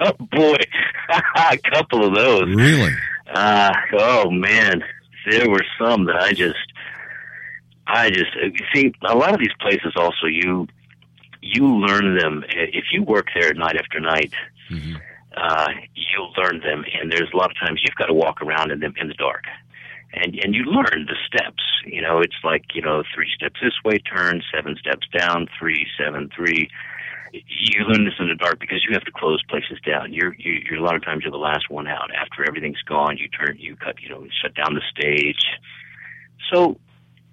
oh 0.02 0.12
boy, 0.32 0.58
a 1.36 1.58
couple 1.74 2.06
of 2.06 2.14
those. 2.16 2.44
Really? 2.56 2.92
Uh, 3.36 3.74
oh 4.00 4.32
man, 4.32 4.82
there 5.30 5.50
were 5.50 5.66
some 5.78 6.06
that 6.06 6.16
I 6.16 6.32
just, 6.32 6.56
I 7.86 8.10
just 8.10 8.32
see. 8.74 8.94
A 9.04 9.16
lot 9.16 9.34
of 9.34 9.40
these 9.40 9.54
places 9.60 9.94
also 9.98 10.28
you, 10.28 10.68
you 11.42 11.68
learn 11.68 12.18
them 12.18 12.46
if 12.50 12.86
you 12.94 13.04
work 13.04 13.28
there 13.36 13.54
night 13.54 13.76
after 13.76 14.00
night. 14.00 14.34
Mhm. 14.72 15.02
Uh, 15.36 15.68
you 15.96 16.28
learn 16.38 16.62
them, 16.62 16.86
and 16.98 17.12
there's 17.12 17.30
a 17.34 17.36
lot 17.38 17.52
of 17.52 17.58
times 17.58 17.82
you've 17.84 17.96
got 17.98 18.06
to 18.06 18.14
walk 18.14 18.42
around 18.42 18.72
in 18.72 18.80
them 18.80 18.94
in 19.00 19.10
the 19.10 19.14
dark, 19.16 19.44
and 20.14 20.40
and 20.42 20.56
you 20.56 20.64
learn 20.64 21.06
the 21.06 21.18
steps. 21.28 21.62
You 21.86 22.02
know, 22.02 22.20
it's 22.20 22.42
like 22.44 22.64
you 22.74 22.82
know 22.82 23.04
three 23.14 23.28
steps 23.36 23.60
this 23.62 23.74
way, 23.84 23.98
turn 24.00 24.42
seven 24.54 24.78
steps 24.78 25.08
down, 25.16 25.50
three, 25.60 25.86
seven, 26.00 26.30
three 26.34 26.70
you 27.48 27.84
learn 27.86 28.06
this 28.06 28.14
in 28.20 28.30
the 28.30 28.36
dark 28.36 28.60
because 28.60 28.86
you 28.88 28.94
have 28.94 29.04
to 29.04 29.12
close 29.12 29.42
places 29.50 29.80
down. 29.86 30.14
You're, 30.14 30.36
you, 30.36 30.62
you're 30.70 30.80
a 30.80 30.84
lot 30.84 30.96
of 30.96 31.04
times 31.04 31.24
you're 31.24 31.32
the 31.32 31.38
last 31.38 31.70
one 31.70 31.88
out. 31.88 32.10
After 32.14 32.48
everything's 32.48 32.82
gone, 32.84 33.18
you 33.18 33.28
turn, 33.28 33.58
you 33.60 33.76
cut, 33.76 34.02
you 34.02 34.10
know, 34.10 34.26
shut 34.42 34.54
down 34.56 34.76
the 34.76 34.82
stage. 34.90 35.44
So 36.52 36.80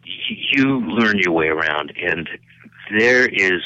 you 0.04 0.80
learn 0.80 1.18
your 1.18 1.32
way 1.32 1.46
around, 1.48 1.92
and 1.96 2.28
there 2.98 3.26
is 3.26 3.62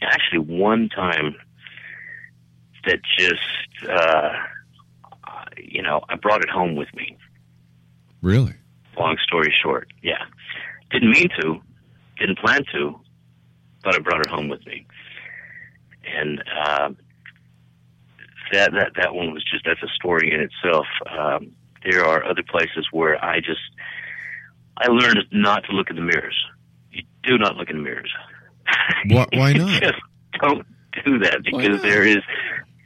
actually 0.00 0.40
one 0.40 0.88
time 0.88 1.36
that 2.86 2.98
just, 3.16 3.88
uh, 3.88 4.32
you 5.56 5.82
know, 5.82 6.02
I 6.08 6.16
brought 6.16 6.42
it 6.42 6.50
home 6.50 6.74
with 6.74 6.92
me. 6.94 7.16
Really? 8.22 8.54
Long 8.98 9.16
story 9.24 9.54
short, 9.62 9.92
yeah, 10.02 10.24
didn't 10.90 11.10
mean 11.10 11.28
to, 11.40 11.60
didn't 12.18 12.38
plan 12.38 12.64
to, 12.72 12.98
but 13.84 13.94
I 13.94 13.98
brought 14.00 14.20
it 14.20 14.28
home 14.28 14.48
with 14.48 14.64
me 14.66 14.86
and 16.04 16.42
uh, 16.66 16.90
that 18.52 18.72
that 18.72 18.92
that 18.96 19.14
one 19.14 19.32
was 19.32 19.44
just 19.44 19.64
that's 19.64 19.82
a 19.82 19.88
story 19.94 20.32
in 20.32 20.40
itself. 20.40 20.86
Um, 21.10 21.52
there 21.84 22.04
are 22.04 22.24
other 22.24 22.42
places 22.42 22.86
where 22.92 23.22
I 23.24 23.40
just 23.40 23.60
I 24.76 24.88
learned 24.88 25.18
not 25.32 25.64
to 25.64 25.72
look 25.72 25.90
in 25.90 25.96
the 25.96 26.02
mirrors. 26.02 26.36
You 26.90 27.02
do 27.24 27.38
not 27.38 27.56
look 27.56 27.70
in 27.70 27.76
the 27.76 27.82
mirrors. 27.82 28.12
Why- 29.06 29.26
why 29.32 29.52
not? 29.54 29.82
just 29.82 29.98
don't 30.40 30.66
do 31.04 31.18
that 31.20 31.42
because 31.44 31.80
there 31.82 32.04
is 32.06 32.18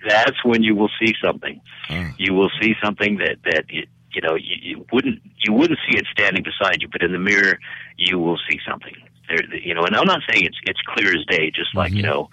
that's 0.09 0.45
when 0.45 0.63
you 0.63 0.75
will 0.77 0.91
see 1.01 1.15
something. 1.25 1.61
Ah, 1.91 2.13
You 2.19 2.33
will 2.35 2.51
see 2.61 2.75
something 2.83 3.19
that 3.19 3.39
that 3.45 3.65
you, 3.69 3.87
you 4.13 4.21
know 4.23 4.35
you, 4.35 4.57
you 4.63 4.87
wouldn't 4.93 5.21
you 5.45 5.53
wouldn't 5.53 5.79
see 5.91 5.99
it 5.99 6.07
standing 6.13 6.45
beside 6.45 6.81
you, 6.83 6.89
but 6.89 7.03
in 7.03 7.13
the 7.13 7.19
mirror 7.19 7.59
you 7.97 8.19
will 8.19 8.39
see 8.49 8.59
something. 8.69 8.95
There, 9.29 9.43
you 9.57 9.75
know, 9.75 9.83
and 9.85 9.97
I'm 9.97 10.07
not 10.07 10.21
saying 10.31 10.45
it's 10.45 10.59
it's 10.65 10.81
clear 10.87 11.09
as 11.17 11.25
day, 11.27 11.51
just 11.51 11.75
like 11.75 11.93
you 11.93 12.03
Mhm. 12.03 12.07
know, 12.07 12.31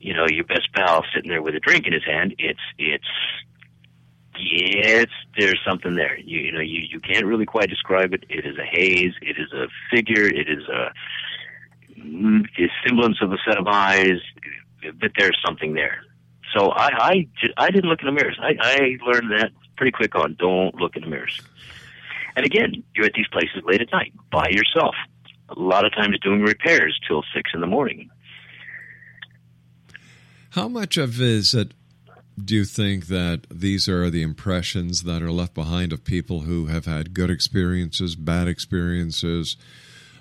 you 0.00 0.14
know, 0.14 0.26
your 0.28 0.44
best 0.44 0.72
pal 0.74 1.04
sitting 1.14 1.30
there 1.30 1.42
with 1.42 1.54
a 1.54 1.60
drink 1.60 1.86
in 1.86 1.92
his 1.92 2.04
hand. 2.04 2.34
It's 2.38 2.60
it's 2.78 3.04
it's 4.34 5.12
there's 5.38 5.60
something 5.66 5.94
there. 5.94 6.18
You 6.18 6.40
you 6.40 6.52
know, 6.52 6.60
you 6.60 6.80
you 6.90 7.00
can't 7.00 7.26
really 7.26 7.46
quite 7.46 7.68
describe 7.68 8.14
it. 8.14 8.24
It 8.28 8.46
is 8.46 8.56
a 8.58 8.64
haze. 8.64 9.12
It 9.20 9.36
is 9.38 9.52
a 9.52 9.66
figure. 9.94 10.26
It 10.26 10.48
is 10.48 10.64
a, 10.68 12.00
mm, 12.00 12.44
a 12.58 12.68
semblance 12.86 13.18
of 13.20 13.32
a 13.32 13.36
set 13.46 13.58
of 13.58 13.66
eyes, 13.66 14.20
but 15.00 15.12
there's 15.18 15.38
something 15.44 15.74
there. 15.74 16.00
So 16.56 16.70
I 16.70 16.88
I, 16.88 17.28
I 17.58 17.70
didn't 17.70 17.90
look 17.90 18.00
in 18.00 18.06
the 18.06 18.12
mirrors. 18.12 18.38
I 18.40 18.56
I 18.58 18.96
learned 19.06 19.30
that 19.32 19.52
pretty 19.76 19.92
quick 19.92 20.14
on. 20.14 20.34
Don't 20.38 20.74
look 20.76 20.96
in 20.96 21.02
the 21.02 21.08
mirrors. 21.08 21.40
And 22.36 22.46
again, 22.46 22.84
you're 22.94 23.06
at 23.06 23.12
these 23.14 23.28
places 23.28 23.62
late 23.64 23.82
at 23.82 23.92
night 23.92 24.14
by 24.30 24.48
yourself. 24.48 24.94
A 25.50 25.58
lot 25.58 25.84
of 25.84 25.92
times 25.92 26.18
doing 26.20 26.42
repairs 26.42 26.98
till 27.06 27.24
six 27.34 27.50
in 27.52 27.60
the 27.60 27.66
morning. 27.66 28.08
How 30.50 30.68
much 30.68 30.96
of 30.96 31.20
is 31.20 31.54
it 31.54 31.72
do 32.42 32.54
you 32.54 32.64
think 32.64 33.06
that 33.06 33.42
these 33.50 33.88
are 33.88 34.08
the 34.10 34.22
impressions 34.22 35.02
that 35.02 35.22
are 35.22 35.30
left 35.32 35.54
behind 35.54 35.92
of 35.92 36.04
people 36.04 36.40
who 36.40 36.66
have 36.66 36.86
had 36.86 37.12
good 37.12 37.30
experiences, 37.30 38.16
bad 38.16 38.48
experiences? 38.48 39.56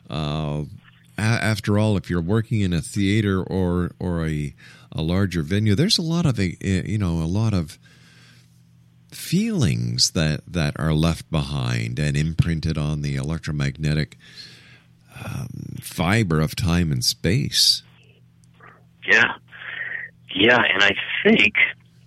Uh, 0.10 0.64
a- 1.18 1.22
after 1.22 1.78
all, 1.80 1.98
if 1.98 2.10
you're 2.10 2.22
working 2.22 2.62
in 2.62 2.74
a 2.74 2.82
theater 2.82 3.42
or 3.42 3.92
or 4.00 4.28
a 4.28 4.54
a 4.92 5.02
larger 5.02 5.42
venue, 5.44 5.76
there's 5.76 5.98
a 5.98 6.04
lot 6.04 6.26
of 6.26 6.40
a 6.40 6.58
you 6.62 6.98
know 6.98 7.22
a 7.22 7.26
lot 7.30 7.54
of 7.54 7.78
feelings 9.12 10.12
that 10.12 10.42
that 10.48 10.80
are 10.80 10.94
left 10.94 11.30
behind 11.32 12.00
and 12.00 12.16
imprinted 12.16 12.78
on 12.78 13.02
the 13.02 13.16
electromagnetic 13.16 14.18
um, 15.26 15.78
fiber 15.82 16.40
of 16.40 16.56
time 16.56 16.92
and 16.92 17.04
space. 17.04 17.82
Yeah, 19.08 19.36
yeah, 20.34 20.60
and 20.74 20.84
I 20.84 20.92
think, 21.24 21.56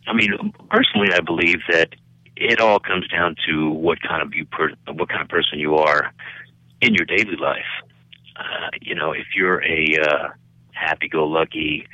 I 0.07 0.13
mean, 0.13 0.53
personally, 0.71 1.13
I 1.13 1.21
believe 1.21 1.61
that 1.71 1.91
it 2.37 2.61
all 2.61 2.79
comes 2.81 3.07
down 3.09 3.37
to 3.49 3.71
what 3.71 4.01
kind 4.03 4.23
of 4.23 4.35
you 4.35 4.45
per- 4.47 4.75
what 4.93 5.09
kind 5.09 5.23
of 5.23 5.29
person 5.29 5.59
you 5.59 5.77
are 5.77 6.13
in 6.81 6.95
your 6.95 7.05
daily 7.05 7.37
life. 7.37 7.73
Uh, 8.37 8.69
you 8.81 8.95
know, 8.95 9.13
if 9.13 9.27
you're 9.37 9.63
a 9.63 9.99
uh, 10.03 10.29
happy-go-lucky, 10.73 11.87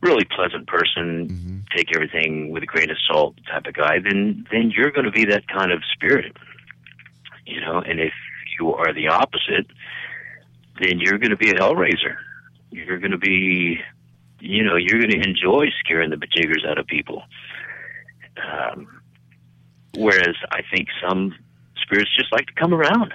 really 0.00 0.24
pleasant 0.24 0.66
person, 0.66 1.28
mm-hmm. 1.28 1.58
take 1.76 1.94
everything 1.94 2.50
with 2.50 2.62
a 2.62 2.66
grain 2.66 2.90
of 2.90 2.96
salt 3.06 3.34
type 3.50 3.66
of 3.66 3.74
guy, 3.74 3.98
then 4.02 4.44
then 4.50 4.72
you're 4.74 4.90
going 4.90 5.04
to 5.04 5.12
be 5.12 5.26
that 5.26 5.46
kind 5.48 5.70
of 5.70 5.82
spirit. 5.92 6.36
You 7.46 7.60
know, 7.60 7.78
and 7.78 8.00
if 8.00 8.12
you 8.58 8.72
are 8.74 8.92
the 8.94 9.08
opposite, 9.08 9.66
then 10.80 11.00
you're 11.00 11.18
going 11.18 11.30
to 11.30 11.36
be 11.36 11.50
a 11.50 11.54
hellraiser. 11.54 12.16
You're 12.70 12.98
going 12.98 13.10
to 13.10 13.18
be, 13.18 13.78
you 14.40 14.64
know, 14.64 14.76
you're 14.76 14.98
going 14.98 15.10
to 15.10 15.28
enjoy 15.28 15.66
scaring 15.80 16.10
the 16.10 16.16
bejiggers 16.16 16.66
out 16.68 16.78
of 16.78 16.86
people. 16.86 17.22
Um, 18.36 18.88
whereas 19.96 20.36
I 20.50 20.62
think 20.74 20.88
some 21.06 21.34
spirits 21.82 22.10
just 22.16 22.32
like 22.32 22.46
to 22.46 22.52
come 22.54 22.72
around. 22.72 23.12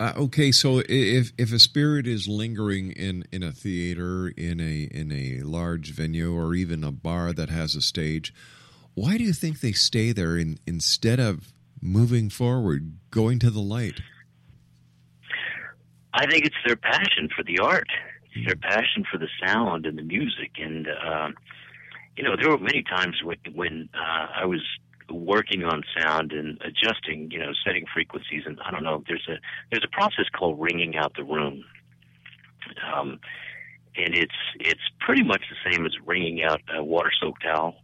Uh, 0.00 0.12
okay, 0.16 0.50
so 0.50 0.82
if 0.88 1.32
if 1.38 1.52
a 1.52 1.58
spirit 1.58 2.06
is 2.06 2.26
lingering 2.26 2.90
in, 2.92 3.24
in 3.30 3.44
a 3.44 3.52
theater, 3.52 4.28
in 4.28 4.60
a 4.60 4.88
in 4.90 5.12
a 5.12 5.42
large 5.42 5.92
venue, 5.92 6.34
or 6.36 6.54
even 6.54 6.82
a 6.82 6.90
bar 6.90 7.32
that 7.32 7.48
has 7.48 7.76
a 7.76 7.80
stage, 7.80 8.34
why 8.94 9.16
do 9.16 9.22
you 9.22 9.32
think 9.32 9.60
they 9.60 9.72
stay 9.72 10.10
there 10.10 10.36
in, 10.36 10.58
instead 10.66 11.20
of 11.20 11.52
moving 11.80 12.28
forward, 12.28 12.98
going 13.10 13.38
to 13.38 13.50
the 13.50 13.60
light? 13.60 14.00
I 16.12 16.26
think 16.26 16.44
it's 16.44 16.56
their 16.66 16.76
passion 16.76 17.28
for 17.34 17.44
the 17.44 17.58
art, 17.60 17.88
their 18.46 18.56
passion 18.56 19.04
for 19.10 19.18
the 19.18 19.28
sound 19.44 19.86
and 19.86 19.98
the 19.98 20.02
music, 20.02 20.52
and 20.58 20.88
uh, 20.88 21.28
you 22.16 22.24
know 22.24 22.36
there 22.40 22.50
were 22.50 22.58
many 22.58 22.82
times 22.82 23.22
when 23.22 23.38
when 23.54 23.88
uh, 23.94 24.26
I 24.42 24.44
was 24.44 24.60
working 25.10 25.64
on 25.64 25.82
sound 25.98 26.32
and 26.32 26.60
adjusting, 26.62 27.30
you 27.30 27.38
know, 27.38 27.52
setting 27.64 27.84
frequencies. 27.92 28.42
And 28.46 28.58
I 28.64 28.70
don't 28.70 28.82
know, 28.82 29.02
there's 29.06 29.26
a 29.28 29.36
there's 29.70 29.84
a 29.84 29.94
process 29.94 30.26
called 30.36 30.60
ringing 30.60 30.96
out 30.96 31.14
the 31.16 31.24
room, 31.24 31.64
um, 32.92 33.20
and 33.96 34.14
it's 34.14 34.32
it's 34.60 34.80
pretty 35.00 35.22
much 35.22 35.42
the 35.50 35.70
same 35.70 35.86
as 35.86 35.92
ringing 36.04 36.42
out 36.42 36.60
a 36.74 36.82
water 36.82 37.10
soaked 37.20 37.42
towel, 37.42 37.76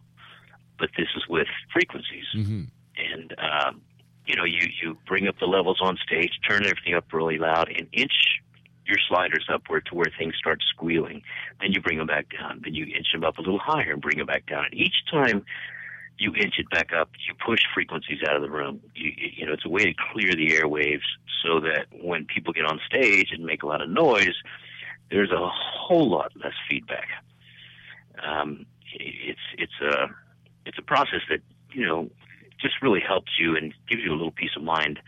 but 0.78 0.90
this 0.96 1.08
is 1.16 1.24
with 1.28 1.48
frequencies. 1.72 2.24
Mm-hmm. 2.36 2.62
And 2.98 3.34
um, 3.38 3.82
you 4.26 4.36
know, 4.36 4.44
you 4.44 4.68
you 4.82 4.96
bring 5.06 5.28
up 5.28 5.38
the 5.38 5.46
levels 5.46 5.78
on 5.82 5.96
stage, 6.06 6.32
turn 6.48 6.64
everything 6.64 6.94
up 6.94 7.12
really 7.12 7.38
loud, 7.38 7.68
and 7.68 7.88
inch 7.92 8.40
your 8.90 8.98
sliders 9.08 9.46
upward 9.52 9.86
to 9.86 9.94
where 9.94 10.12
things 10.18 10.34
start 10.36 10.62
squealing. 10.68 11.22
Then 11.60 11.72
you 11.72 11.80
bring 11.80 11.98
them 11.98 12.06
back 12.06 12.26
down. 12.38 12.60
Then 12.62 12.74
you 12.74 12.84
inch 12.84 13.08
them 13.12 13.24
up 13.24 13.38
a 13.38 13.40
little 13.40 13.58
higher 13.58 13.92
and 13.92 14.02
bring 14.02 14.18
them 14.18 14.26
back 14.26 14.46
down. 14.46 14.66
And 14.66 14.74
each 14.74 15.06
time 15.10 15.44
you 16.18 16.34
inch 16.34 16.58
it 16.58 16.68
back 16.70 16.92
up, 16.92 17.10
you 17.26 17.34
push 17.34 17.60
frequencies 17.72 18.18
out 18.28 18.36
of 18.36 18.42
the 18.42 18.50
room. 18.50 18.80
You, 18.94 19.12
you 19.16 19.46
know, 19.46 19.52
it's 19.52 19.64
a 19.64 19.70
way 19.70 19.84
to 19.84 19.94
clear 20.12 20.32
the 20.32 20.48
airwaves 20.48 21.08
so 21.42 21.60
that 21.60 21.86
when 22.02 22.26
people 22.26 22.52
get 22.52 22.66
on 22.66 22.78
stage 22.86 23.30
and 23.32 23.44
make 23.44 23.62
a 23.62 23.66
lot 23.66 23.80
of 23.80 23.88
noise, 23.88 24.34
there's 25.10 25.30
a 25.30 25.48
whole 25.48 26.10
lot 26.10 26.32
less 26.36 26.52
feedback. 26.68 27.08
Um, 28.22 28.66
it's 28.92 29.40
it's 29.56 29.80
a 29.82 30.08
it's 30.66 30.78
a 30.78 30.82
process 30.82 31.20
that 31.30 31.40
you 31.72 31.86
know 31.86 32.10
just 32.60 32.82
really 32.82 33.00
helps 33.00 33.32
you 33.38 33.56
and 33.56 33.72
gives 33.88 34.02
you 34.02 34.10
a 34.10 34.16
little 34.16 34.30
peace 34.30 34.50
of 34.56 34.62
mind. 34.62 35.00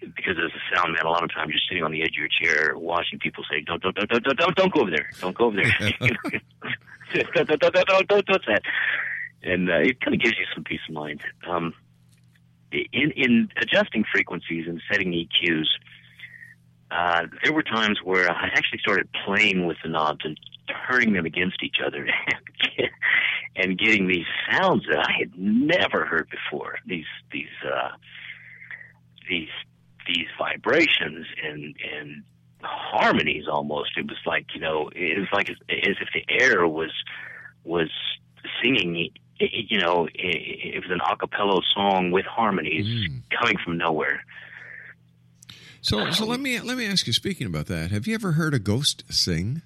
Because 0.00 0.36
as 0.38 0.50
a 0.50 0.76
sound 0.76 0.94
man, 0.94 1.04
a 1.04 1.10
lot 1.10 1.22
of 1.22 1.30
times 1.32 1.50
you're 1.50 1.60
sitting 1.68 1.84
on 1.84 1.92
the 1.92 2.02
edge 2.02 2.16
of 2.16 2.24
your 2.24 2.28
chair 2.28 2.76
watching 2.76 3.18
people 3.18 3.44
say, 3.50 3.60
"Don't, 3.60 3.82
don't, 3.82 3.94
don't, 3.94 4.08
don't, 4.08 4.36
don't, 4.36 4.56
don't 4.56 4.72
go 4.72 4.80
over 4.82 4.90
there! 4.90 5.10
Don't 5.20 5.36
go 5.36 5.46
over 5.46 5.56
there! 5.56 5.70
don't, 7.34 7.48
don't, 7.48 7.60
don't, 7.60 7.86
don't, 7.86 8.08
don't, 8.08 8.26
don't 8.26 8.46
that." 8.46 8.62
and 9.42 9.70
uh, 9.70 9.78
it 9.78 10.00
kind 10.00 10.14
of 10.14 10.20
gives 10.20 10.36
you 10.38 10.46
some 10.54 10.64
peace 10.64 10.80
of 10.88 10.94
mind. 10.94 11.22
Um, 11.48 11.74
in 12.72 13.10
in 13.12 13.48
adjusting 13.60 14.04
frequencies 14.12 14.66
and 14.68 14.80
setting 14.90 15.12
EQs, 15.12 15.66
uh, 16.90 17.26
there 17.42 17.52
were 17.52 17.62
times 17.62 18.00
where 18.04 18.30
I 18.30 18.48
actually 18.54 18.78
started 18.80 19.08
playing 19.24 19.66
with 19.66 19.78
the 19.82 19.88
knobs 19.88 20.24
and 20.24 20.38
turning 20.88 21.14
them 21.14 21.26
against 21.26 21.62
each 21.62 21.78
other 21.84 22.06
and 23.56 23.78
getting 23.78 24.06
these 24.06 24.26
sounds 24.50 24.84
that 24.88 24.98
I 24.98 25.12
had 25.18 25.36
never 25.36 26.06
heard 26.06 26.28
before. 26.30 26.76
These 26.86 27.06
these 27.32 27.46
uh, 27.64 27.90
these 29.28 29.48
these 30.06 30.26
vibrations 30.38 31.26
and 31.42 31.74
and 31.92 32.22
harmonies 32.62 33.44
almost. 33.50 33.90
It 33.96 34.06
was 34.06 34.18
like 34.26 34.46
you 34.54 34.60
know, 34.60 34.90
it 34.94 35.18
was 35.18 35.28
like 35.32 35.50
as, 35.50 35.56
as 35.68 35.96
if 36.00 36.08
the 36.14 36.24
air 36.28 36.66
was 36.66 36.92
was 37.64 37.90
singing 38.62 39.10
you 39.40 39.78
know, 39.78 40.06
it, 40.14 40.74
it, 40.74 40.82
was 40.82 40.90
an 40.90 41.00
a 41.00 41.16
cappella 41.16 41.60
song 41.74 42.10
with 42.10 42.26
harmonies 42.26 42.86
mm. 42.86 43.22
coming 43.38 43.56
from 43.64 43.78
nowhere. 43.78 44.22
So, 45.80 46.10
so 46.10 46.26
let 46.26 46.40
me 46.40 46.60
let 46.60 46.76
me 46.76 46.86
ask 46.86 47.06
you. 47.06 47.12
Speaking 47.12 47.46
about 47.46 47.66
that, 47.66 47.90
have 47.90 48.06
you 48.06 48.14
ever 48.14 48.32
heard 48.32 48.52
a 48.52 48.58
ghost 48.58 49.04
sing? 49.08 49.62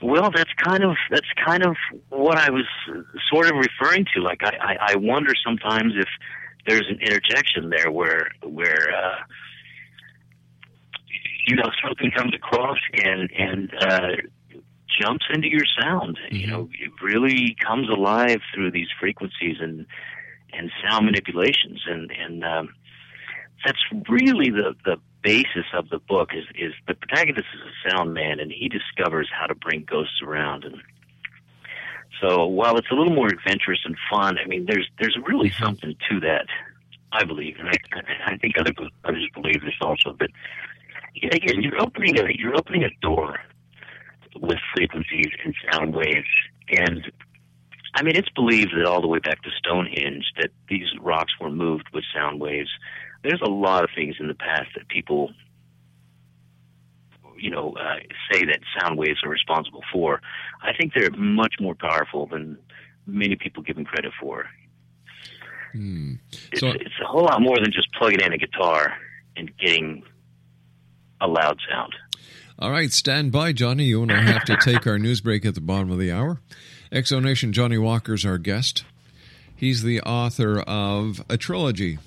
Well, 0.00 0.30
that's 0.34 0.52
kind 0.54 0.82
of 0.82 0.96
that's 1.10 1.26
kind 1.44 1.62
of 1.62 1.76
what 2.08 2.38
I 2.38 2.50
was 2.50 2.64
sort 3.30 3.46
of 3.50 3.56
referring 3.56 4.06
to. 4.14 4.22
Like, 4.22 4.42
I, 4.42 4.56
I, 4.60 4.76
I 4.92 4.96
wonder 4.96 5.32
sometimes 5.44 5.92
if 5.96 6.08
there's 6.66 6.86
an 6.88 6.98
interjection 7.00 7.70
there 7.70 7.90
where 7.90 8.28
where 8.42 8.88
uh, 8.96 9.16
you 11.46 11.56
know 11.56 11.70
something 11.82 12.10
comes 12.10 12.34
across 12.34 12.78
and 13.02 13.30
and 13.32 13.72
uh, 13.80 14.60
jumps 15.00 15.26
into 15.32 15.48
your 15.48 15.64
sound. 15.80 16.18
Mm-hmm. 16.26 16.36
You 16.36 16.46
know, 16.46 16.68
it 16.72 16.90
really 17.02 17.56
comes 17.64 17.88
alive 17.88 18.40
through 18.54 18.70
these 18.70 18.88
frequencies 18.98 19.56
and 19.60 19.86
and 20.52 20.70
sound 20.82 21.06
manipulations, 21.06 21.82
and 21.86 22.10
and 22.10 22.44
um, 22.44 22.74
that's 23.64 23.78
really 24.08 24.50
the 24.50 24.74
the 24.84 24.96
basis 25.22 25.66
of 25.72 25.88
the 25.90 25.98
book. 25.98 26.30
Is 26.34 26.44
is 26.54 26.72
the 26.86 26.94
protagonist 26.94 27.46
is 27.54 27.60
a 27.60 27.90
sound 27.90 28.14
man, 28.14 28.40
and 28.40 28.52
he 28.52 28.68
discovers 28.68 29.28
how 29.32 29.46
to 29.46 29.54
bring 29.54 29.84
ghosts 29.88 30.20
around 30.22 30.64
and. 30.64 30.76
So 32.20 32.46
while 32.46 32.76
it's 32.76 32.90
a 32.90 32.94
little 32.94 33.14
more 33.14 33.28
adventurous 33.28 33.80
and 33.84 33.96
fun, 34.10 34.38
I 34.38 34.46
mean, 34.46 34.66
there's 34.66 34.88
there's 34.98 35.16
really 35.26 35.50
mm-hmm. 35.50 35.64
something 35.64 35.96
to 36.10 36.20
that, 36.20 36.46
I 37.12 37.24
believe, 37.24 37.56
and 37.58 37.68
I, 37.68 38.32
I 38.32 38.36
think 38.38 38.58
other 38.58 38.72
others 39.04 39.28
believe 39.34 39.62
this 39.62 39.74
also. 39.80 40.14
But 40.18 40.30
again, 41.16 41.62
you're 41.62 41.80
opening 41.80 42.18
a 42.18 42.24
you're 42.34 42.56
opening 42.56 42.84
a 42.84 42.90
door 43.00 43.40
with 44.40 44.58
frequencies 44.74 45.28
and 45.44 45.54
sound 45.70 45.94
waves. 45.94 46.26
And 46.68 47.10
I 47.94 48.02
mean, 48.02 48.16
it's 48.16 48.30
believed 48.30 48.72
that 48.76 48.86
all 48.86 49.00
the 49.00 49.06
way 49.06 49.20
back 49.20 49.42
to 49.42 49.50
Stonehenge 49.58 50.32
that 50.40 50.50
these 50.68 50.86
rocks 51.00 51.32
were 51.40 51.50
moved 51.50 51.88
with 51.92 52.04
sound 52.14 52.40
waves. 52.40 52.70
There's 53.22 53.40
a 53.42 53.50
lot 53.50 53.84
of 53.84 53.90
things 53.94 54.16
in 54.18 54.28
the 54.28 54.34
past 54.34 54.68
that 54.76 54.88
people, 54.88 55.32
you 57.44 57.50
know, 57.50 57.74
uh, 57.78 57.96
say 58.32 58.46
that 58.46 58.60
sound 58.80 58.98
waves 58.98 59.22
are 59.22 59.28
responsible 59.28 59.82
for. 59.92 60.22
I 60.62 60.72
think 60.72 60.94
they're 60.94 61.10
much 61.10 61.56
more 61.60 61.74
powerful 61.74 62.26
than 62.26 62.56
many 63.06 63.36
people 63.36 63.62
give 63.62 63.76
them 63.76 63.84
credit 63.84 64.12
for. 64.18 64.46
Hmm. 65.72 66.14
So, 66.54 66.68
it's, 66.68 66.86
it's 66.86 66.94
a 67.02 67.06
whole 67.06 67.24
lot 67.24 67.42
more 67.42 67.56
than 67.56 67.70
just 67.70 67.92
plugging 67.92 68.22
in 68.22 68.32
a 68.32 68.38
guitar 68.38 68.94
and 69.36 69.54
getting 69.58 70.04
a 71.20 71.26
loud 71.26 71.58
sound. 71.70 71.94
All 72.58 72.70
right, 72.70 72.90
stand 72.90 73.30
by, 73.30 73.52
Johnny. 73.52 73.84
You 73.84 74.02
and 74.02 74.10
I 74.10 74.22
have 74.22 74.44
to 74.44 74.56
take 74.56 74.86
our 74.86 74.98
news 74.98 75.20
break 75.20 75.44
at 75.44 75.54
the 75.54 75.60
bottom 75.60 75.90
of 75.90 75.98
the 75.98 76.10
hour. 76.10 76.40
Xzone 76.90 77.24
Nation 77.24 77.52
Johnny 77.52 77.76
Walker's 77.76 78.24
our 78.24 78.38
guest. 78.38 78.84
He's 79.54 79.82
the 79.82 80.00
author 80.00 80.60
of 80.60 81.22
a 81.28 81.36
trilogy. 81.36 81.98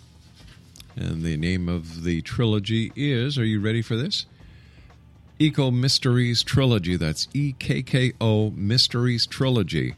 And 0.96 1.22
the 1.22 1.38
name 1.38 1.70
of 1.70 2.04
the 2.06 2.24
trilogy 2.24 2.92
is, 2.96 3.38
are 3.38 3.46
you 3.46 3.60
ready 3.60 3.84
for 3.84 3.96
this? 3.96 4.26
Ekko 5.40 5.74
Mysteries 5.74 6.44
Trilogy. 6.44 6.96
That's 6.96 7.28
E 7.34 7.54
K 7.54 7.82
K 7.84 8.14
O 8.20 8.50
Mysteries 8.52 9.26
Trilogy. 9.26 9.96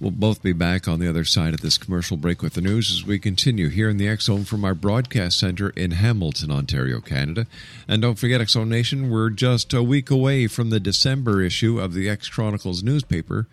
We'll 0.00 0.10
both 0.10 0.42
be 0.42 0.54
back 0.54 0.88
on 0.88 0.98
the 0.98 1.08
other 1.08 1.24
side 1.24 1.52
of 1.52 1.60
this 1.60 1.76
commercial 1.76 2.16
break 2.16 2.40
with 2.40 2.54
the 2.54 2.62
news 2.62 2.90
as 2.90 3.04
we 3.04 3.18
continue 3.18 3.68
here 3.68 3.90
in 3.90 3.98
the 3.98 4.16
Zone 4.16 4.44
from 4.44 4.64
our 4.64 4.74
broadcast 4.74 5.38
center 5.38 5.68
in 5.70 5.90
Hamilton, 5.90 6.50
Ontario, 6.50 7.00
Canada. 7.00 7.46
And 7.86 8.00
don't 8.00 8.18
forget, 8.18 8.48
Zone 8.48 8.70
Nation, 8.70 9.10
we're 9.10 9.28
just 9.28 9.74
a 9.74 9.82
week 9.82 10.10
away 10.10 10.46
from 10.46 10.70
the 10.70 10.80
December 10.80 11.42
issue 11.42 11.78
of 11.78 11.92
the 11.92 12.08
X 12.08 12.30
Chronicles 12.30 12.82
newspaper 12.82 13.46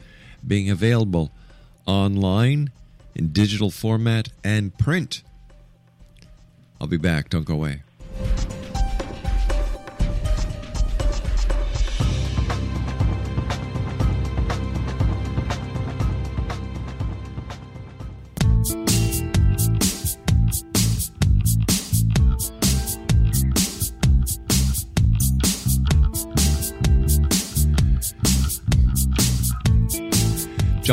being 0.46 0.70
available 0.70 1.32
online, 1.86 2.72
in 3.18 3.34
digital 3.34 3.72
format, 3.72 4.30
and 4.44 4.78
print. 4.78 5.24
I'll 6.80 6.88
be 6.88 6.98
back. 6.98 7.30
Don't 7.30 7.46
go 7.46 7.56
away. 7.56 7.82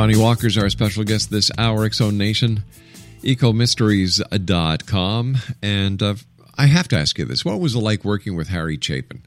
Johnny 0.05 0.19
Walker's 0.19 0.59
our 0.59 0.69
special 0.69 1.03
guest 1.03 1.31
this 1.31 1.51
hour, 1.57 1.89
Zone 1.89 2.19
Nation, 2.19 2.63
ecomysteries.com. 3.23 5.37
And 5.63 6.03
uh, 6.03 6.15
I 6.59 6.67
have 6.67 6.89
to 6.89 6.99
ask 6.99 7.19
you 7.19 7.25
this 7.25 7.43
what 7.43 7.59
was 7.59 7.75
it 7.75 7.79
like 7.79 8.05
working 8.05 8.37
with 8.37 8.49
Harry 8.49 8.79
Chapin? 8.79 9.23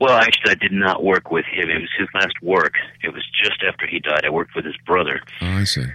Well, 0.00 0.16
actually, 0.16 0.52
I 0.52 0.54
did 0.54 0.70
not 0.70 1.02
work 1.02 1.32
with 1.32 1.46
him. 1.46 1.68
It 1.68 1.80
was 1.80 1.90
his 1.98 2.06
last 2.14 2.40
work. 2.42 2.74
It 3.02 3.12
was 3.12 3.24
just 3.42 3.60
after 3.68 3.88
he 3.88 3.98
died. 3.98 4.20
I 4.24 4.30
worked 4.30 4.54
with 4.54 4.64
his 4.64 4.76
brother. 4.86 5.20
Oh, 5.40 5.46
I 5.46 5.64
see. 5.64 5.86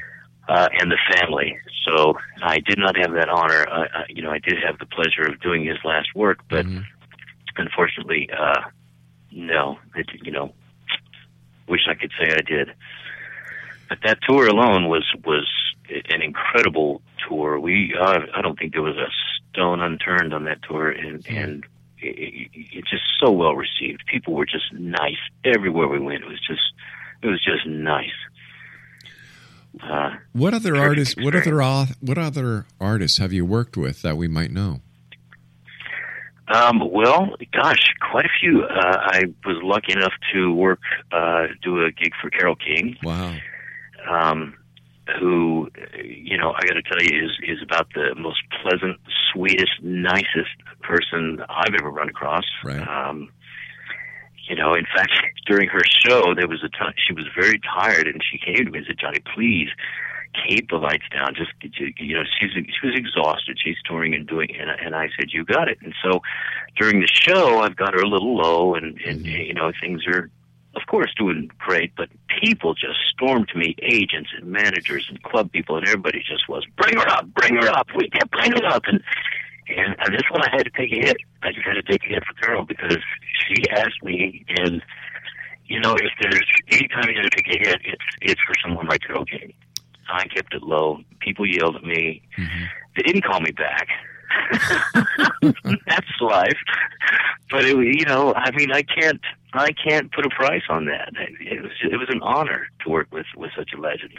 Uh, 0.50 0.67
and 0.82 0.91
the 0.91 0.98
family. 1.17 1.58
So 1.88 2.17
I 2.43 2.60
did 2.60 2.78
not 2.78 2.98
have 2.98 3.13
that 3.13 3.30
honor. 3.30 3.65
Uh, 3.71 3.86
you 4.10 4.21
know, 4.21 4.32
I 4.32 4.39
did 4.39 4.56
have 4.67 4.80
the 4.80 4.86
pleasure 4.86 5.26
of 5.32 5.39
doing 5.39 5.63
his 5.65 5.78
last 5.86 6.10
work, 6.13 6.39
but 6.50 6.65
Mhm. 6.65 6.84
unfortunately, 7.56 8.30
uh, 8.38 8.63
no. 9.32 9.80
It, 9.95 10.08
you 10.24 10.34
know, 10.34 10.54
wish 11.69 11.88
I 11.89 11.93
could 11.93 12.12
say 12.19 12.34
I 12.34 12.41
did. 12.41 12.74
But 13.89 14.00
that 14.04 14.19
tour 14.28 14.48
alone 14.48 14.89
was 14.89 15.06
was 15.24 15.48
an 16.10 16.21
incredible 16.21 17.02
tour. 17.28 17.60
We 17.60 17.95
uh, 18.00 18.19
I 18.36 18.41
don't 18.41 18.58
think 18.58 18.74
there 18.74 18.82
was 18.82 18.98
a 18.98 19.10
stone 19.52 19.82
unturned 19.82 20.34
on 20.34 20.45
that 20.45 20.62
tour, 20.63 20.89
and 20.89 21.26
and 21.28 21.63
it, 22.00 22.17
it, 22.17 22.50
it's 22.74 22.89
just 22.89 23.04
so 23.19 23.32
well 23.32 23.56
received. 23.56 24.04
People 24.08 24.34
were 24.34 24.45
just 24.45 24.74
nice 24.74 25.17
everywhere 25.43 25.88
we 25.88 26.00
went. 26.00 26.24
It 26.24 26.28
was 26.28 26.39
just 26.48 26.62
it 27.21 27.28
was 27.28 27.43
just 27.43 27.65
nice. 27.67 28.10
Uh, 29.84 30.15
What 30.34 30.54
other 30.54 30.76
artists? 30.76 31.15
What 31.17 31.36
other 31.36 31.62
what 32.00 32.17
other 32.17 32.65
artists 32.80 33.17
have 33.17 33.34
you 33.34 33.45
worked 33.45 33.76
with 33.78 34.02
that 34.02 34.17
we 34.17 34.28
might 34.28 34.52
know? 34.52 34.80
Um, 36.48 36.82
well, 36.91 37.36
gosh, 37.52 37.91
quite 38.12 38.26
a 38.26 38.30
few. 38.39 38.63
Uh, 38.63 38.98
I 39.02 39.24
was 39.45 39.58
lucky 39.63 39.93
enough 39.93 40.13
to 40.32 40.54
work, 40.54 40.80
uh, 41.12 41.48
do 41.63 41.84
a 41.84 41.91
gig 41.91 42.12
for 42.21 42.30
Carole 42.30 42.56
King, 42.56 42.95
Wow. 43.02 43.36
Um, 44.10 44.56
who, 45.20 45.70
you 46.04 46.38
know, 46.38 46.52
I 46.52 46.65
got 46.65 46.74
to 46.76 46.82
tell 46.82 47.02
you, 47.02 47.26
is 47.26 47.32
is 47.44 47.62
about 47.62 47.88
the 47.94 48.15
most 48.15 48.41
pleasant, 48.62 49.00
sweetest, 49.32 49.82
nicest 49.84 50.56
person 50.82 51.44
I've 51.50 51.74
ever 51.80 51.91
run 51.91 52.10
across. 52.10 52.46
Right. 52.63 52.86
Um, 52.88 53.30
you 54.48 54.56
know, 54.56 54.74
in 54.74 54.86
fact, 54.96 55.12
during 55.48 55.70
her 55.70 55.82
show, 56.08 56.34
there 56.36 56.48
was 56.48 56.63
a 56.63 56.70
time 56.70 56.94
she 57.06 57.13
was 57.13 57.26
very 57.36 57.60
tired, 57.60 58.08
and 58.08 58.22
she 58.32 58.38
came 58.38 58.65
to 58.65 58.72
me 58.72 58.80
and 58.80 58.88
said, 58.88 58.98
"Johnny, 59.00 59.20
please." 59.34 59.70
Keep 60.50 60.70
the 60.70 60.76
lights 60.76 61.06
down. 61.13 61.34
Just 61.34 61.52
you 61.98 62.13
know, 62.13 62.24
she's 62.38 62.52
she 62.52 62.86
was 62.86 62.94
exhausted. 62.94 63.58
She's 63.63 63.78
touring 63.86 64.13
and 64.13 64.28
doing, 64.28 64.50
and 64.60 64.70
and 64.70 64.94
I 64.94 65.08
said, 65.18 65.30
"You 65.32 65.46
got 65.46 65.70
it." 65.70 65.78
And 65.82 65.94
so, 66.04 66.22
during 66.78 67.00
the 67.00 67.08
show, 67.08 67.60
I've 67.60 67.78
got 67.78 67.94
her 67.94 68.02
a 68.02 68.08
little 68.10 68.36
low, 68.36 68.76
and 68.76 69.00
and 69.08 69.24
Mhm. 69.26 69.48
you 69.48 69.54
know, 69.54 69.72
things 69.80 70.06
are, 70.06 70.30
of 70.76 70.84
course, 70.88 71.14
doing 71.18 71.50
great. 71.58 71.94
But 71.96 72.10
people 72.42 72.74
just 72.74 72.98
stormed 73.14 73.48
to 73.50 73.58
me, 73.58 73.76
agents 73.82 74.30
and 74.38 74.48
managers 74.52 75.08
and 75.10 75.22
club 75.24 75.52
people, 75.52 75.78
and 75.78 75.88
everybody 75.88 76.20
just 76.20 76.48
was, 76.50 76.66
"Bring 76.78 76.96
her 76.98 77.08
up, 77.10 77.26
bring 77.34 77.56
her 77.56 77.70
up." 77.70 77.88
We 77.96 78.10
can't 78.10 78.30
bring 78.32 78.52
her 78.52 78.66
up, 78.68 78.84
and 78.88 79.02
and 79.68 79.96
this 80.14 80.24
one 80.30 80.42
I 80.44 80.50
had 80.52 80.64
to 80.66 80.72
take 80.72 80.92
a 80.92 81.00
hit. 81.06 81.18
I 81.44 81.52
just 81.52 81.66
had 81.66 81.74
to 81.74 81.84
take 81.84 82.04
a 82.06 82.08
hit 82.10 82.24
for 82.26 82.34
Carole 82.36 82.66
because 82.66 82.98
she 83.48 83.70
asked 83.72 84.04
me, 84.04 84.46
and 84.50 84.82
you 85.68 85.80
know, 85.80 85.96
if 85.96 86.12
there's 86.22 86.46
any 86.72 86.88
time 86.90 87.10
you 87.10 87.16
have 87.16 87.30
to 87.30 87.42
take 87.44 87.56
a 87.56 87.70
hit, 87.70 87.82
it's 87.86 88.06
it's 88.22 88.42
for 88.42 88.54
someone 88.64 88.88
like 88.88 89.02
Carole 89.02 89.26
King. 89.26 89.54
I 90.08 90.28
kept 90.28 90.54
it 90.54 90.62
low. 90.62 91.00
People 91.20 91.46
yelled 91.48 91.76
at 91.78 91.84
me. 91.84 92.22
Mhm. 92.38 92.68
They 92.96 93.02
didn't 93.02 93.24
call 93.24 93.40
me 93.42 93.52
back. 93.52 93.88
That's 95.88 96.22
life. 96.22 96.58
But 97.50 97.66
it, 97.66 97.76
you 97.78 98.06
know, 98.06 98.34
I 98.36 98.52
mean, 98.52 98.72
I 98.72 98.82
can't, 98.84 99.22
I 99.60 99.72
can't 99.72 100.12
put 100.12 100.26
a 100.26 100.30
price 100.30 100.63
on 100.70 100.86
that. 100.86 101.13
It 101.39 101.62
was, 101.62 101.72
it 101.84 101.98
was 101.98 102.10
an 102.10 102.22
honor 102.22 102.68
to 102.84 102.89
work 102.89 103.08
with 103.12 103.26
with 103.36 103.52
such 103.58 103.72
a 103.76 103.80
legend. 103.80 104.13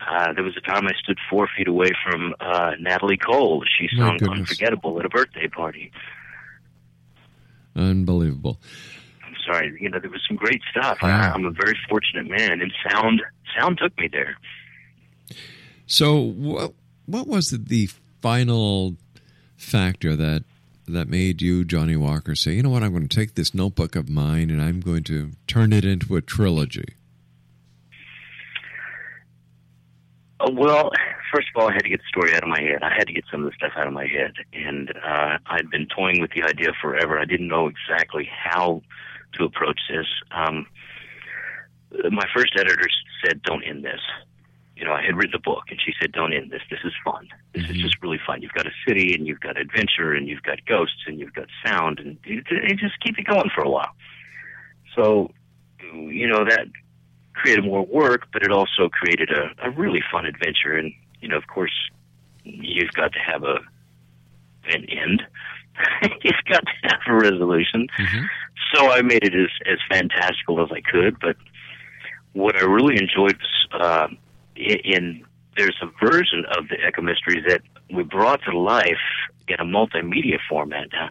Uh, 0.00 0.32
there 0.32 0.44
was 0.44 0.56
a 0.56 0.60
time 0.60 0.86
I 0.86 0.92
stood 1.02 1.18
four 1.28 1.48
feet 1.56 1.68
away 1.68 1.90
from 2.04 2.34
uh, 2.40 2.72
Natalie 2.80 3.18
Cole. 3.18 3.62
She 3.78 3.88
sung 3.96 4.18
"Unforgettable" 4.22 4.98
at 4.98 5.04
a 5.04 5.10
birthday 5.10 5.48
party. 5.48 5.92
Unbelievable. 7.76 8.58
I'm 9.24 9.36
sorry, 9.46 9.76
you 9.80 9.88
know, 9.88 10.00
there 10.00 10.10
was 10.10 10.22
some 10.26 10.36
great 10.36 10.60
stuff. 10.70 10.98
I, 11.02 11.10
I'm 11.10 11.44
a 11.44 11.50
very 11.50 11.78
fortunate 11.88 12.26
man, 12.28 12.60
and 12.60 12.72
sound, 12.90 13.22
sound 13.56 13.78
took 13.78 13.96
me 13.98 14.08
there. 14.08 14.36
So, 15.86 16.16
what 16.18 16.72
what 17.06 17.26
was 17.26 17.50
the 17.50 17.88
final 18.20 18.96
factor 19.56 20.16
that 20.16 20.44
that 20.90 21.08
made 21.08 21.42
you, 21.42 21.64
Johnny 21.64 21.96
Walker, 21.96 22.34
say, 22.34 22.52
you 22.52 22.62
know 22.62 22.70
what, 22.70 22.82
I'm 22.82 22.92
going 22.92 23.08
to 23.08 23.16
take 23.16 23.34
this 23.34 23.54
notebook 23.54 23.96
of 23.96 24.08
mine 24.08 24.50
and 24.50 24.60
I'm 24.60 24.80
going 24.80 25.04
to 25.04 25.32
turn 25.46 25.72
it 25.72 25.84
into 25.84 26.16
a 26.16 26.20
trilogy? 26.20 26.94
Uh, 30.40 30.50
well, 30.52 30.90
first 31.32 31.48
of 31.54 31.60
all, 31.60 31.68
I 31.68 31.72
had 31.72 31.82
to 31.82 31.88
get 31.88 32.00
the 32.00 32.08
story 32.08 32.34
out 32.34 32.42
of 32.42 32.48
my 32.48 32.60
head. 32.60 32.82
I 32.82 32.92
had 32.96 33.06
to 33.06 33.12
get 33.12 33.24
some 33.30 33.44
of 33.44 33.50
the 33.50 33.56
stuff 33.56 33.72
out 33.76 33.86
of 33.86 33.92
my 33.92 34.06
head, 34.06 34.32
and 34.52 34.90
uh, 34.90 35.38
I'd 35.46 35.70
been 35.70 35.86
toying 35.94 36.20
with 36.20 36.30
the 36.32 36.42
idea 36.42 36.72
forever. 36.80 37.18
I 37.18 37.24
didn't 37.24 37.48
know 37.48 37.68
exactly 37.68 38.28
how 38.32 38.82
to 39.34 39.44
approach 39.44 39.78
this. 39.90 40.06
Um, 40.30 40.66
my 42.10 42.26
first 42.34 42.52
editor 42.58 42.88
said, 43.24 43.42
"Don't 43.42 43.62
end 43.62 43.84
this." 43.84 44.00
You 44.80 44.86
know, 44.86 44.94
I 44.94 45.02
had 45.02 45.14
written 45.14 45.34
a 45.34 45.38
book, 45.38 45.64
and 45.68 45.78
she 45.84 45.92
said, 46.00 46.10
"Don't 46.12 46.32
end 46.32 46.50
this. 46.50 46.62
This 46.70 46.80
is 46.84 46.94
fun. 47.04 47.28
This 47.52 47.64
is 47.68 47.76
Mhm. 47.76 47.80
just 47.82 48.00
really 48.02 48.16
fun. 48.26 48.40
You've 48.40 48.54
got 48.54 48.66
a 48.66 48.72
city, 48.88 49.12
and 49.14 49.26
you've 49.26 49.40
got 49.40 49.58
adventure, 49.58 50.14
and 50.14 50.26
you've 50.26 50.42
got 50.42 50.64
ghosts, 50.64 51.04
and 51.06 51.20
you've 51.20 51.34
got 51.34 51.48
sound, 51.62 51.98
and 52.00 52.16
you, 52.24 52.42
you 52.50 52.74
just 52.76 52.98
keep 53.00 53.18
it 53.18 53.24
going 53.26 53.50
for 53.54 53.60
a 53.62 53.68
while." 53.68 53.94
So, 54.96 55.32
you 55.92 56.26
know, 56.26 56.46
that 56.46 56.66
created 57.34 57.64
more 57.66 57.84
work, 57.84 58.28
but 58.32 58.42
it 58.42 58.50
also 58.50 58.88
created 58.88 59.28
a, 59.30 59.50
a 59.66 59.70
really 59.70 60.02
fun 60.10 60.24
adventure. 60.24 60.72
And 60.78 60.94
you 61.20 61.28
know, 61.28 61.36
of 61.36 61.46
course, 61.46 61.90
you've 62.44 62.92
got 62.92 63.12
to 63.12 63.18
have 63.18 63.42
a 63.44 63.58
an 64.72 64.86
end. 64.86 65.22
you've 66.24 66.44
got 66.48 66.64
to 66.64 66.72
have 66.84 67.00
a 67.06 67.14
resolution. 67.14 67.86
Mhm. 67.98 68.26
So 68.72 68.90
I 68.90 69.02
made 69.02 69.24
it 69.24 69.34
as 69.34 69.50
as 69.66 69.78
fantastical 69.90 70.62
as 70.64 70.72
I 70.72 70.80
could. 70.80 71.20
But 71.20 71.36
what 72.32 72.56
I 72.56 72.64
really 72.64 72.96
enjoyed 72.96 73.36
was 73.38 73.66
uh, 73.78 74.08
in, 74.60 75.24
there's 75.56 75.76
a 75.82 75.86
version 76.04 76.44
of 76.56 76.68
the 76.68 76.76
Ekko 76.76 77.02
Mysteries 77.02 77.44
that 77.48 77.62
we 77.92 78.02
brought 78.02 78.42
to 78.44 78.56
life 78.56 78.98
in 79.48 79.56
a 79.58 79.64
multimedia 79.64 80.38
format. 80.48 80.88
Now, 80.92 81.10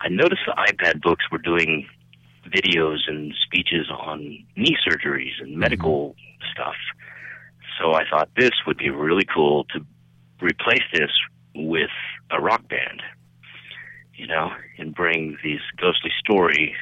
I 0.00 0.08
noticed 0.08 0.42
the 0.46 0.52
iPad 0.52 1.02
books 1.02 1.24
were 1.30 1.38
doing 1.38 1.88
videos 2.46 2.98
and 3.08 3.34
speeches 3.44 3.90
on 3.90 4.20
knee 4.56 4.76
surgeries 4.86 5.40
and 5.40 5.50
mm-hmm. 5.50 5.60
medical 5.60 6.14
stuff. 6.52 6.76
So 7.80 7.92
I 7.92 8.02
thought 8.08 8.28
this 8.36 8.52
would 8.66 8.78
be 8.78 8.90
really 8.90 9.26
cool 9.32 9.64
to 9.64 9.84
replace 10.40 10.82
this 10.92 11.10
with 11.54 11.90
a 12.30 12.40
rock 12.40 12.68
band, 12.68 13.02
you 14.14 14.26
know, 14.26 14.50
and 14.78 14.94
bring 14.94 15.36
these 15.42 15.60
ghostly 15.76 16.10
stories 16.18 16.74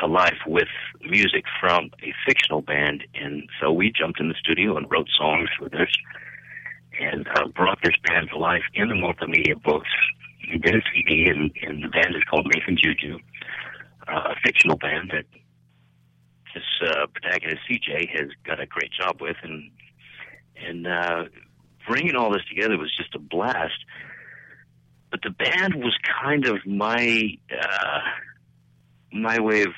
to 0.00 0.06
life 0.06 0.38
with 0.46 0.68
music 1.02 1.44
from 1.60 1.90
a 2.02 2.12
fictional 2.26 2.62
band. 2.62 3.04
And 3.14 3.48
so 3.60 3.72
we 3.72 3.92
jumped 3.92 4.20
in 4.20 4.28
the 4.28 4.34
studio 4.38 4.76
and 4.76 4.90
wrote 4.90 5.08
songs 5.18 5.48
for 5.58 5.68
this 5.68 5.90
and 7.00 7.26
uh, 7.34 7.48
brought 7.48 7.78
this 7.82 7.94
band 8.06 8.28
to 8.30 8.38
life 8.38 8.62
in 8.74 8.88
the 8.88 8.94
multimedia 8.94 9.60
books. 9.62 9.88
We 10.50 10.58
did 10.58 10.76
a 10.76 10.82
CD, 10.92 11.28
and, 11.28 11.50
and 11.62 11.84
the 11.84 11.88
band 11.88 12.14
is 12.14 12.22
called 12.28 12.46
Nathan 12.54 12.76
Juju, 12.76 13.18
uh, 14.08 14.32
a 14.32 14.34
fictional 14.44 14.76
band 14.76 15.12
that 15.12 15.24
this 16.54 16.64
uh, 16.82 17.06
protagonist 17.06 17.62
CJ 17.70 18.10
has 18.10 18.28
got 18.44 18.60
a 18.60 18.66
great 18.66 18.90
job 18.92 19.20
with, 19.20 19.36
and 19.42 19.70
and 20.56 20.86
uh, 20.86 21.24
bringing 21.88 22.14
all 22.14 22.32
this 22.32 22.42
together 22.48 22.76
was 22.76 22.94
just 22.96 23.14
a 23.14 23.18
blast. 23.18 23.84
But 25.10 25.20
the 25.22 25.30
band 25.30 25.76
was 25.76 25.96
kind 26.22 26.46
of 26.46 26.58
my 26.66 27.36
uh, 27.50 28.00
my 29.12 29.40
way 29.40 29.62
of 29.62 29.72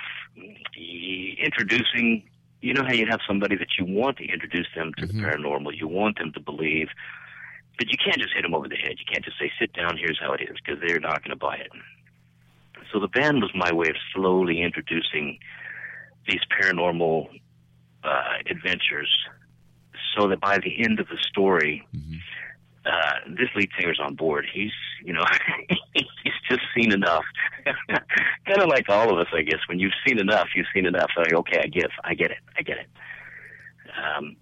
introducing. 1.39 2.29
You 2.61 2.73
know 2.75 2.83
how 2.85 2.93
you 2.93 3.07
have 3.07 3.21
somebody 3.27 3.57
that 3.57 3.77
you 3.79 3.85
want 3.85 4.17
to 4.19 4.25
introduce 4.25 4.69
them 4.75 4.93
to 4.95 5.07
Mhm. 5.07 5.09
the 5.09 5.15
paranormal, 5.15 5.77
you 5.77 5.87
want 5.87 6.19
them 6.19 6.33
to 6.33 6.41
believe, 6.41 6.89
but 7.79 7.91
you 7.91 7.99
can't 7.99 8.19
just 8.19 8.33
hit 8.33 8.43
them 8.43 8.55
over 8.55 8.69
the 8.69 8.77
head. 8.77 8.99
You 8.99 9.05
can't 9.05 9.25
just 9.25 9.39
say, 9.39 9.53
"Sit 9.59 9.73
down, 9.75 9.97
here's 9.99 10.19
how 10.19 10.33
it 10.33 10.41
is," 10.41 10.57
because 10.65 10.81
they're 10.81 11.01
not 11.01 11.23
going 11.23 11.31
to 11.31 11.37
buy 11.37 11.57
it. 11.57 11.71
So 12.91 13.01
the 13.01 13.09
band 13.09 13.43
was 13.43 13.51
my 13.55 13.73
way 13.73 13.89
of 13.89 13.97
slowly 14.15 14.63
introducing 14.63 15.39
these 16.27 16.41
paranormal 16.59 17.41
uh, 18.03 18.39
adventures, 18.47 19.11
so 20.15 20.29
that 20.29 20.39
by 20.41 20.59
the 20.59 20.85
end 20.85 21.01
of 21.01 21.09
the 21.09 21.17
story, 21.17 21.87
Mhm. 21.95 22.21
Uh, 22.87 23.13
this 23.29 23.49
lead 23.57 23.71
singer's 23.79 24.01
on 24.01 24.15
board. 24.15 24.47
He's, 24.53 24.73
you 25.05 25.13
know, 25.13 25.25
he's 25.95 26.33
just 26.49 26.63
seen 26.77 26.93
enough. 26.93 27.25
kind 27.89 28.63
of 28.63 28.69
like 28.69 28.89
all 28.89 29.11
of 29.11 29.19
us, 29.19 29.33
I 29.35 29.43
guess. 29.43 29.61
When 29.69 29.79
you've 29.79 29.95
seen 30.07 30.19
enough, 30.19 30.49
you've 30.55 30.67
seen 30.75 30.87
enough. 30.87 31.11
So, 31.15 31.23
Like, 31.23 31.33
okay, 31.33 31.61
I 31.63 31.67
get, 31.67 31.91
I 32.05 32.15
get 32.15 32.31
it, 32.31 32.39
I 32.59 32.63
get 32.63 32.79
it. 32.79 32.87
Um, 33.97 34.37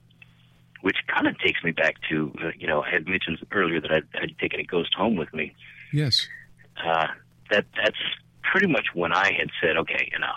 which 0.80 0.96
kind 1.06 1.28
of 1.28 1.38
takes 1.38 1.62
me 1.62 1.70
back 1.70 1.94
to, 2.10 2.32
uh, 2.42 2.50
you 2.58 2.66
know, 2.66 2.82
I 2.82 2.90
had 2.90 3.06
mentioned 3.06 3.38
earlier 3.52 3.80
that 3.80 3.92
I'd, 3.92 4.08
I'd 4.20 4.38
taken 4.38 4.58
a 4.58 4.64
ghost 4.64 4.94
home 4.94 5.16
with 5.16 5.32
me. 5.32 5.54
Yes. 5.92 6.26
Uh, 6.84 7.06
that 7.50 7.66
that's 7.76 7.96
pretty 8.50 8.66
much 8.66 8.86
when 8.94 9.12
I 9.12 9.32
had 9.38 9.50
said, 9.60 9.76
okay, 9.76 10.10
enough. 10.16 10.34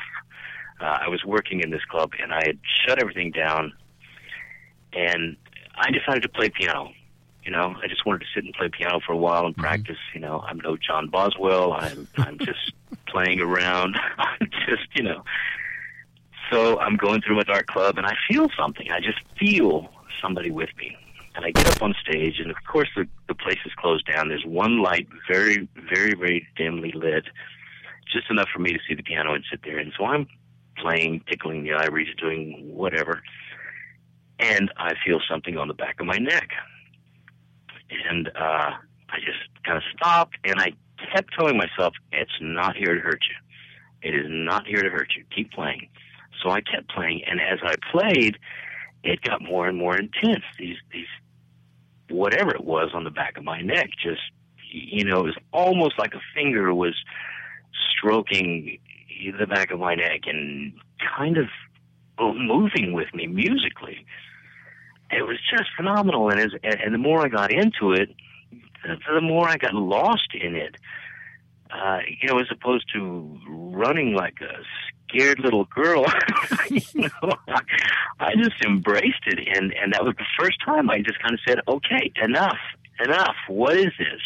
Uh, 0.79 1.05
I 1.05 1.07
was 1.09 1.23
working 1.25 1.61
in 1.61 1.71
this 1.71 1.83
club 1.89 2.11
and 2.21 2.33
I 2.33 2.43
had 2.45 2.59
shut 2.85 2.99
everything 3.01 3.31
down, 3.31 3.73
and 4.93 5.37
I 5.77 5.89
decided 5.91 6.21
to 6.23 6.29
play 6.29 6.49
piano. 6.49 6.91
You 7.45 7.51
know, 7.51 7.75
I 7.81 7.87
just 7.87 8.05
wanted 8.07 8.21
to 8.21 8.25
sit 8.33 8.43
and 8.43 8.53
play 8.55 8.69
piano 8.69 8.99
for 9.05 9.13
a 9.13 9.17
while 9.17 9.45
and 9.45 9.53
mm-hmm. 9.53 9.61
practice. 9.61 9.99
You 10.13 10.19
know, 10.19 10.43
I'm 10.47 10.59
no 10.59 10.77
John 10.77 11.09
Boswell. 11.09 11.73
I'm 11.73 12.07
I'm 12.17 12.39
just 12.39 12.73
playing 13.07 13.39
around. 13.39 13.97
I'm 14.17 14.49
just 14.67 14.87
you 14.95 15.03
know. 15.03 15.23
So 16.51 16.79
I'm 16.79 16.95
going 16.95 17.21
through 17.21 17.39
a 17.39 17.43
dark 17.43 17.67
club 17.67 17.97
and 17.97 18.05
I 18.05 18.13
feel 18.29 18.47
something. 18.57 18.91
I 18.91 18.99
just 18.99 19.19
feel 19.39 19.89
somebody 20.21 20.51
with 20.51 20.69
me. 20.77 20.95
And 21.35 21.43
I 21.43 21.51
get 21.51 21.67
up 21.67 21.81
on 21.81 21.93
stage, 22.01 22.39
and 22.39 22.49
of 22.49 22.57
course 22.65 22.89
the 22.95 23.07
the 23.27 23.35
place 23.35 23.59
is 23.65 23.73
closed 23.75 24.07
down. 24.11 24.29
There's 24.29 24.45
one 24.45 24.81
light, 24.81 25.07
very, 25.29 25.67
very, 25.89 26.13
very 26.15 26.47
dimly 26.55 26.93
lit, 26.93 27.25
just 28.11 28.29
enough 28.31 28.47
for 28.53 28.59
me 28.59 28.71
to 28.71 28.79
see 28.87 28.95
the 28.95 29.03
piano 29.03 29.33
and 29.33 29.43
sit 29.51 29.61
there. 29.63 29.77
And 29.77 29.91
so 29.97 30.05
I'm 30.05 30.27
playing, 30.77 31.23
tickling 31.29 31.63
the 31.63 31.73
ivories, 31.73 32.07
doing 32.17 32.73
whatever, 32.73 33.21
and 34.39 34.71
I 34.77 34.93
feel 35.05 35.19
something 35.29 35.57
on 35.57 35.67
the 35.67 35.73
back 35.73 35.99
of 35.99 36.05
my 36.05 36.17
neck. 36.17 36.49
And 37.89 38.29
uh, 38.29 38.71
I 39.09 39.17
just 39.19 39.63
kind 39.63 39.77
of 39.77 39.83
stopped, 39.95 40.37
and 40.43 40.59
I 40.59 40.73
kept 41.13 41.33
telling 41.37 41.57
myself, 41.57 41.93
"It's 42.11 42.31
not 42.41 42.75
here 42.75 42.95
to 42.95 43.01
hurt 43.01 43.21
you. 43.29 44.09
It 44.09 44.15
is 44.15 44.25
not 44.27 44.67
here 44.67 44.81
to 44.81 44.89
hurt 44.89 45.13
you. 45.15 45.23
Keep 45.35 45.51
playing." 45.51 45.89
So 46.43 46.49
I 46.49 46.61
kept 46.61 46.89
playing, 46.89 47.21
and 47.27 47.39
as 47.39 47.59
I 47.63 47.75
played, 47.91 48.37
it 49.03 49.21
got 49.21 49.41
more 49.41 49.67
and 49.67 49.77
more 49.77 49.97
intense. 49.97 50.43
These 50.57 50.77
these 50.91 51.07
whatever 52.09 52.51
it 52.51 52.63
was 52.63 52.91
on 52.93 53.03
the 53.03 53.09
back 53.09 53.37
of 53.37 53.43
my 53.43 53.61
neck 53.61 53.89
just 54.01 54.21
you 54.75 55.05
know, 55.05 55.19
it 55.19 55.23
was 55.23 55.37
almost 55.53 55.97
like 55.97 56.13
a 56.13 56.21
finger 56.33 56.73
was 56.73 56.95
stroking 57.97 58.77
the 59.39 59.47
back 59.47 59.71
of 59.71 59.79
my 59.79 59.95
neck 59.95 60.21
and 60.25 60.73
kind 61.17 61.37
of 61.37 61.45
moving 62.19 62.93
with 62.93 63.13
me 63.13 63.27
musically. 63.27 64.05
It 65.15 65.25
was 65.25 65.37
just 65.49 65.69
phenomenal, 65.77 66.29
and 66.29 66.39
as 66.39 66.51
and 66.63 66.93
the 66.93 66.97
more 66.97 67.23
I 67.23 67.29
got 67.29 67.51
into 67.51 67.93
it, 67.93 68.13
the, 68.83 69.21
more 69.21 69.47
I 69.47 69.57
got 69.57 69.73
lost 69.73 70.33
in 70.33 70.55
it. 70.55 70.75
Uh, 71.71 71.99
you 72.21 72.29
know, 72.29 72.39
as 72.39 72.47
opposed 72.51 72.85
to 72.93 73.39
running 73.47 74.13
like 74.13 74.35
a 74.41 74.61
scared 75.07 75.39
little 75.39 75.65
girl, 75.65 76.05
know, 76.93 77.33
I 78.19 78.35
just 78.35 78.61
embraced 78.63 79.23
it, 79.25 79.39
and 79.55 79.73
and 79.73 79.93
that 79.93 80.03
was 80.03 80.15
the 80.17 80.25
first 80.39 80.57
time 80.63 80.89
I 80.89 81.01
just 81.01 81.19
kind 81.21 81.33
of 81.33 81.39
said, 81.47 81.59
"Okay, 81.67 82.11
enough, 82.21 82.59
enough. 83.03 83.35
What 83.47 83.77
is 83.77 83.91
this?" 83.97 84.21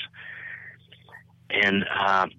And 1.52 1.84
um, 1.84 2.32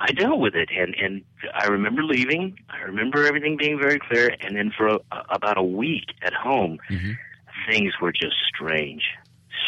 I 0.00 0.12
dealt 0.12 0.40
with 0.40 0.54
it, 0.54 0.68
and 0.76 0.94
and 0.94 1.22
I 1.54 1.66
remember 1.66 2.02
leaving. 2.02 2.58
I 2.68 2.80
remember 2.82 3.26
everything 3.26 3.56
being 3.56 3.78
very 3.78 3.98
clear, 3.98 4.34
and 4.40 4.56
then 4.56 4.72
for 4.76 4.86
a, 4.88 4.98
about 5.30 5.58
a 5.58 5.62
week 5.62 6.12
at 6.22 6.34
home, 6.34 6.78
Mm-hmm. 6.90 7.12
Things 7.68 7.92
were 8.00 8.12
just 8.12 8.36
strange. 8.48 9.02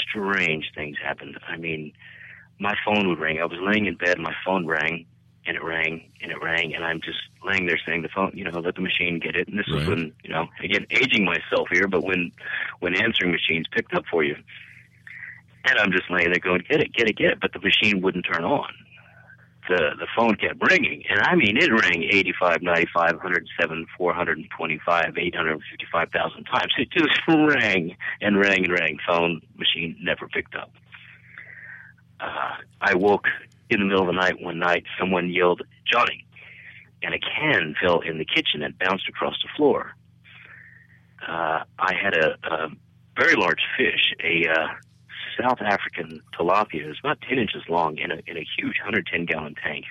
Strange 0.09 0.71
things 0.75 0.97
happened. 1.03 1.39
I 1.49 1.57
mean, 1.57 1.93
my 2.59 2.75
phone 2.85 3.09
would 3.09 3.19
ring. 3.19 3.39
I 3.41 3.45
was 3.47 3.59
laying 3.61 3.87
in 3.87 3.97
bed, 3.97 4.19
my 4.19 4.35
phone 4.45 4.67
rang, 4.67 5.07
and 5.47 5.57
it 5.57 5.63
rang, 5.63 6.11
and 6.23 6.31
it 6.31 6.43
rang, 6.43 6.75
and 6.75 6.85
I'm 6.85 7.01
just 7.01 7.19
laying 7.45 7.67
there 7.67 7.79
saying 7.87 8.03
the 8.03 8.09
phone, 8.09 8.33
you 8.35 8.45
know, 8.45 8.61
let 8.61 8.77
the 8.77 8.81
machine 8.81 9.19
get 9.19 9.37
it. 9.37 9.49
And 9.49 9.59
this 9.59 9.67
was 9.69 9.87
when, 9.87 10.13
you 10.23 10.31
know, 10.31 10.47
again, 10.63 10.87
aging 10.91 11.25
myself 11.25 11.69
here, 11.71 11.87
but 11.89 12.05
when 12.05 12.33
when 12.81 12.95
answering 12.95 13.33
machines 13.33 13.67
picked 13.73 13.95
up 13.95 14.05
for 14.11 14.25
you, 14.25 14.37
and 15.65 15.79
I'm 15.79 15.93
just 15.93 16.11
laying 16.11 16.31
there 16.31 16.41
going, 16.41 16.63
get 16.69 16.81
it, 16.81 16.93
get 16.93 17.09
it, 17.09 17.17
get 17.17 17.33
it, 17.33 17.41
but 17.41 17.53
the 17.53 17.61
machine 17.61 18.01
wouldn't 18.01 18.27
turn 18.31 18.45
on. 18.45 18.69
The 19.69 19.93
the 19.99 20.07
phone 20.17 20.37
kept 20.37 20.61
ringing, 20.71 21.05
and 21.09 21.21
I 21.21 21.35
mean, 21.35 21.57
it 21.57 21.71
rang 21.71 22.03
85, 22.03 22.63
95, 22.63 23.13
107, 23.15 23.87
425, 23.97 25.19
855,000 25.19 26.45
times. 26.45 26.73
It 26.77 26.91
just 26.91 27.21
rang 27.29 27.97
and 28.21 28.39
rang 28.39 28.65
and 28.65 28.73
rang. 28.73 28.99
Phone 29.07 29.41
machine 29.57 29.97
never 30.03 30.29
picked 30.29 30.55
up. 30.55 30.71
Uh, 32.21 32.57
I 32.81 32.95
woke 32.95 33.27
in 33.71 33.81
the 33.81 33.87
middle 33.87 34.03
of 34.03 34.07
the 34.09 34.21
night 34.21 34.41
one 34.41 34.59
night. 34.59 34.85
Someone 34.99 35.31
yelled, 35.31 35.63
"Johnny!" 35.91 36.27
and 37.03 37.15
a 37.15 37.19
can 37.19 37.75
fell 37.81 38.01
in 38.01 38.19
the 38.19 38.25
kitchen 38.25 38.63
and 38.63 38.79
bounced 38.79 39.09
across 39.09 39.35
the 39.43 39.49
floor. 39.57 39.95
Uh, 41.27 41.65
I 41.79 41.95
had 41.95 42.15
a, 42.15 42.37
a 42.45 42.69
very 43.19 43.35
large 43.35 43.63
fish, 43.77 44.13
a 44.23 44.47
uh, 44.49 44.67
South 45.41 45.61
African 45.61 46.21
tilapia. 46.39 46.91
is 46.91 46.97
about 47.01 47.21
10 47.29 47.39
inches 47.39 47.63
long 47.69 47.99
in 47.99 48.11
a, 48.11 48.17
in 48.27 48.37
a 48.37 48.47
huge 48.57 48.77
110 48.81 49.27
gallon 49.27 49.55
tank. 49.63 49.85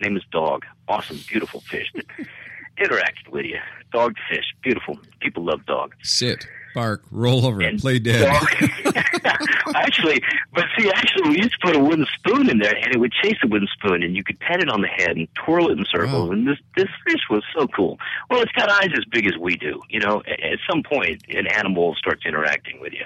name 0.00 0.16
is 0.16 0.22
Dog. 0.30 0.64
Awesome, 0.88 1.18
beautiful 1.28 1.60
fish 1.60 1.90
that 1.94 2.06
interacted 2.78 3.28
with 3.30 3.44
you. 3.46 3.58
Dog 3.92 4.14
fish, 4.28 4.44
beautiful. 4.62 4.98
People 5.20 5.44
love 5.44 5.64
dog. 5.66 5.94
Sit, 6.02 6.46
bark, 6.74 7.02
roll 7.12 7.46
over, 7.46 7.60
And 7.62 7.80
play 7.80 7.98
dead. 8.00 8.26
dog- 8.26 8.94
actually, 9.76 10.20
but 10.52 10.64
see, 10.76 10.90
actually, 10.90 11.30
we 11.30 11.36
used 11.36 11.52
to 11.52 11.58
put 11.62 11.76
a 11.76 11.78
wooden 11.78 12.06
spoon 12.18 12.50
in 12.50 12.58
there, 12.58 12.74
and 12.76 12.94
it 12.94 12.98
would 12.98 13.12
chase 13.22 13.36
the 13.40 13.48
wooden 13.48 13.68
spoon, 13.72 14.02
and 14.02 14.16
you 14.16 14.22
could 14.24 14.38
pat 14.40 14.60
it 14.60 14.68
on 14.68 14.82
the 14.82 14.88
head 14.88 15.16
and 15.16 15.28
twirl 15.34 15.70
it 15.70 15.78
in 15.78 15.84
circles. 15.90 16.26
Wow. 16.28 16.32
And 16.32 16.46
this 16.46 16.58
this 16.76 16.88
fish 17.06 17.20
was 17.30 17.42
so 17.56 17.66
cool. 17.68 17.98
Well, 18.30 18.42
it's 18.42 18.52
got 18.52 18.68
eyes 18.68 18.90
as 18.96 19.04
big 19.10 19.26
as 19.26 19.36
we 19.40 19.56
do. 19.56 19.80
You 19.88 20.00
know, 20.00 20.22
at, 20.26 20.40
at 20.40 20.58
some 20.68 20.82
point, 20.82 21.22
an 21.30 21.46
animal 21.46 21.94
starts 21.94 22.26
interacting 22.26 22.80
with 22.80 22.92
you. 22.92 23.04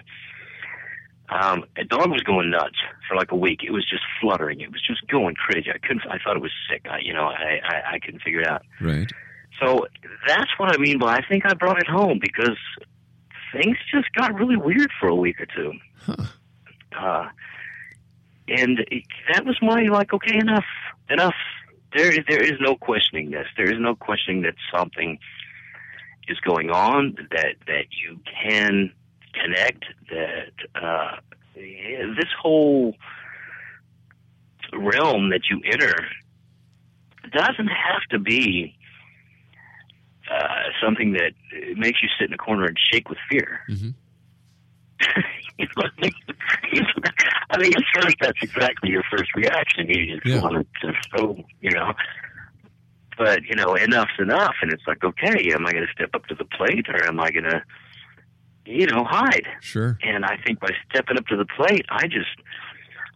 Um, 1.31 1.65
a 1.77 1.85
dog 1.85 2.11
was 2.11 2.23
going 2.23 2.51
nuts 2.51 2.77
for 3.07 3.15
like 3.17 3.33
a 3.33 3.37
week. 3.37 3.61
It 3.63 3.71
was 3.71 3.87
just 3.89 4.03
fluttering. 4.21 4.61
It 4.61 4.73
was 4.73 4.81
just 4.87 5.07
going 5.09 5.35
crazy. 5.35 5.71
I 5.71 5.79
couldn't. 5.79 6.03
I 6.11 6.19
thought 6.19 6.37
it 6.37 6.43
was 6.43 6.53
sick. 6.71 6.87
I, 6.91 7.01
you 7.01 7.13
know, 7.13 7.25
I, 7.27 7.61
I 7.63 7.83
I 7.95 7.99
couldn't 7.99 8.21
figure 8.23 8.41
it 8.41 8.47
out. 8.49 8.63
Right. 8.81 9.11
So 9.61 9.87
that's 10.27 10.51
what 10.59 10.75
I 10.75 10.79
mean 10.79 10.99
by 10.99 11.17
I 11.17 11.23
think 11.29 11.45
I 11.45 11.53
brought 11.55 11.79
it 11.81 11.87
home 11.87 12.19
because 12.21 12.57
things 13.53 13.77
just 13.93 14.11
got 14.13 14.35
really 14.35 14.57
weird 14.57 14.91
for 14.99 15.09
a 15.09 15.15
week 15.15 15.41
or 15.41 15.47
two. 15.47 15.73
Huh. 16.01 16.17
Uh, 16.99 17.29
and 18.49 18.81
it- 18.91 19.05
that 19.33 19.45
was 19.45 19.59
my 19.61 19.83
like, 19.83 20.13
okay, 20.15 20.37
enough, 20.39 20.65
enough. 21.11 21.35
There, 21.95 22.13
there 22.29 22.43
is 22.43 22.59
no 22.61 22.77
questioning 22.77 23.31
this. 23.31 23.47
There 23.57 23.71
is 23.71 23.79
no 23.81 23.95
questioning 23.95 24.43
that 24.43 24.55
something 24.75 25.19
is 26.29 26.39
going 26.41 26.71
on. 26.71 27.17
That 27.31 27.55
that 27.67 27.87
you 28.03 28.21
can 28.43 28.93
connect. 29.33 29.85
That 30.11 30.53
uh, 30.81 31.17
this 31.55 32.31
whole 32.41 32.95
realm 34.73 35.31
that 35.31 35.43
you 35.51 35.61
enter 35.65 35.95
doesn't 37.33 37.69
have 37.69 38.03
to 38.11 38.19
be 38.19 38.75
uh, 40.31 40.63
something 40.83 41.13
that 41.13 41.33
makes 41.77 42.03
you 42.03 42.09
sit 42.19 42.29
in 42.29 42.35
a 42.35 42.39
corner 42.39 42.65
and 42.67 42.79
shake 42.91 43.09
with 43.09 43.19
fear. 43.31 43.61
Mhm. 43.69 43.95
you 45.59 45.67
know, 45.77 45.85
I 47.51 47.59
think 47.59 47.77
at 47.77 47.83
first 47.95 48.17
that's 48.21 48.43
exactly 48.43 48.91
your 48.91 49.03
first 49.11 49.35
reaction. 49.35 49.89
You 49.89 50.15
just 50.17 50.27
Yeah. 50.27 50.41
want 50.41 50.67
to 50.83 50.93
go, 51.17 51.45
you 51.61 51.71
know. 51.71 51.93
But 53.17 53.43
you 53.45 53.57
know, 53.57 53.75
enough's 53.75 54.09
enough, 54.19 54.55
and 54.63 54.73
it's 54.73 54.87
like, 54.87 55.03
okay, 55.05 55.51
am 55.53 55.67
I 55.67 55.73
going 55.73 55.87
to 55.87 55.93
step 55.93 56.11
up 56.15 56.27
to 56.27 56.35
the 56.35 56.45
plate, 56.45 56.89
or 56.89 57.05
am 57.07 57.19
I 57.21 57.31
going 57.31 57.45
to, 57.45 57.63
you 58.69 58.87
know, 58.87 59.05
hide? 59.05 59.47
Sure. 59.61 59.99
And 60.03 60.25
I 60.25 60.37
think 60.45 60.61
by 60.61 60.69
stepping 60.91 61.17
up 61.19 61.27
to 61.29 61.37
the 61.37 61.47
plate, 61.47 61.87
I 61.89 62.07
just, 62.07 62.29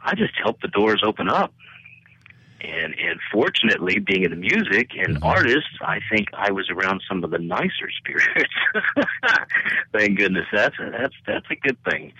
I 0.04 0.14
just 0.14 0.32
helped 0.42 0.62
the 0.62 0.68
doors 0.68 1.02
open 1.04 1.28
up. 1.28 1.52
And 2.60 2.94
and 2.94 3.18
fortunately, 3.32 3.98
being 3.98 4.22
in 4.22 4.30
the 4.30 4.36
music 4.36 4.90
and 4.96 5.16
Mhm. 5.16 5.24
artists, 5.26 5.70
I 5.80 5.98
think 6.10 6.28
I 6.32 6.52
was 6.52 6.70
around 6.70 7.02
some 7.08 7.24
of 7.24 7.30
the 7.32 7.38
nicer 7.38 7.90
spirits. 7.98 8.54
Thank 9.92 10.18
goodness, 10.18 10.46
that's 10.52 10.78
a, 10.78 10.90
that's 10.90 11.14
that's 11.26 11.46
a 11.50 11.56
good 11.56 11.76
thing. 11.90 12.12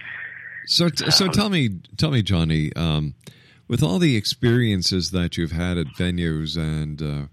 So, 0.67 0.89
t- 0.89 1.11
so 1.13 1.27
Um, 1.27 1.31
tell 1.33 1.49
me, 1.49 1.69
tell 1.97 2.11
me, 2.11 2.23
Johnny, 2.23 2.73
um, 2.75 3.15
with 3.69 3.83
all 3.85 4.01
the 4.01 4.17
experiences 4.17 5.13
that 5.13 5.37
you've 5.37 5.53
had 5.53 5.79
at 5.79 5.87
venues 5.99 6.57
and 6.57 7.01
uh, 7.01 7.27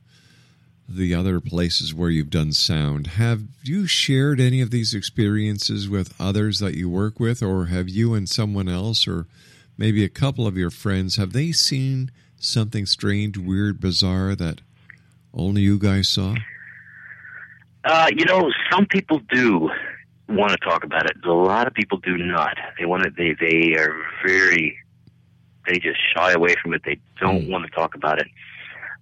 the 0.91 1.13
other 1.13 1.39
places 1.39 1.93
where 1.93 2.09
you've 2.09 2.29
done 2.31 2.51
sound, 2.51 3.07
have 3.07 3.43
you 3.63 3.85
shared 3.85 4.39
any 4.39 4.59
of 4.61 4.71
these 4.71 4.93
experiences 4.93 5.87
with 5.87 6.13
others 6.19 6.59
that 6.59 6.73
you 6.75 6.89
work 6.89 7.19
with, 7.19 7.43
or 7.43 7.65
have 7.67 7.87
you 7.87 8.13
and 8.15 8.27
someone 8.27 8.67
else, 8.67 9.07
or 9.07 9.27
maybe 9.77 10.03
a 10.03 10.09
couple 10.09 10.47
of 10.47 10.57
your 10.57 10.71
friends, 10.71 11.17
have 11.17 11.31
they 11.33 11.51
seen 11.51 12.09
something 12.39 12.85
strange, 12.85 13.37
weird, 13.37 13.79
bizarre 13.79 14.35
that 14.35 14.61
only 15.33 15.61
you 15.61 15.77
guys 15.77 16.09
saw? 16.09 16.35
Uh, 17.85 18.09
you 18.15 18.25
know, 18.25 18.51
some 18.71 18.85
people 18.87 19.21
do 19.31 19.69
want 20.27 20.51
to 20.51 20.57
talk 20.57 20.83
about 20.83 21.05
it. 21.05 21.15
A 21.23 21.31
lot 21.31 21.67
of 21.67 21.73
people 21.73 21.97
do 21.99 22.17
not. 22.17 22.57
They 22.77 22.85
want 22.85 23.03
to. 23.03 23.09
They 23.11 23.35
they 23.39 23.75
are 23.75 23.95
very. 24.25 24.77
They 25.67 25.79
just 25.79 25.99
shy 26.15 26.31
away 26.33 26.55
from 26.61 26.73
it. 26.73 26.81
They 26.83 26.97
don't 27.21 27.45
Hmm. 27.45 27.51
want 27.51 27.65
to 27.65 27.71
talk 27.71 27.95
about 27.95 28.19
it. 28.19 28.27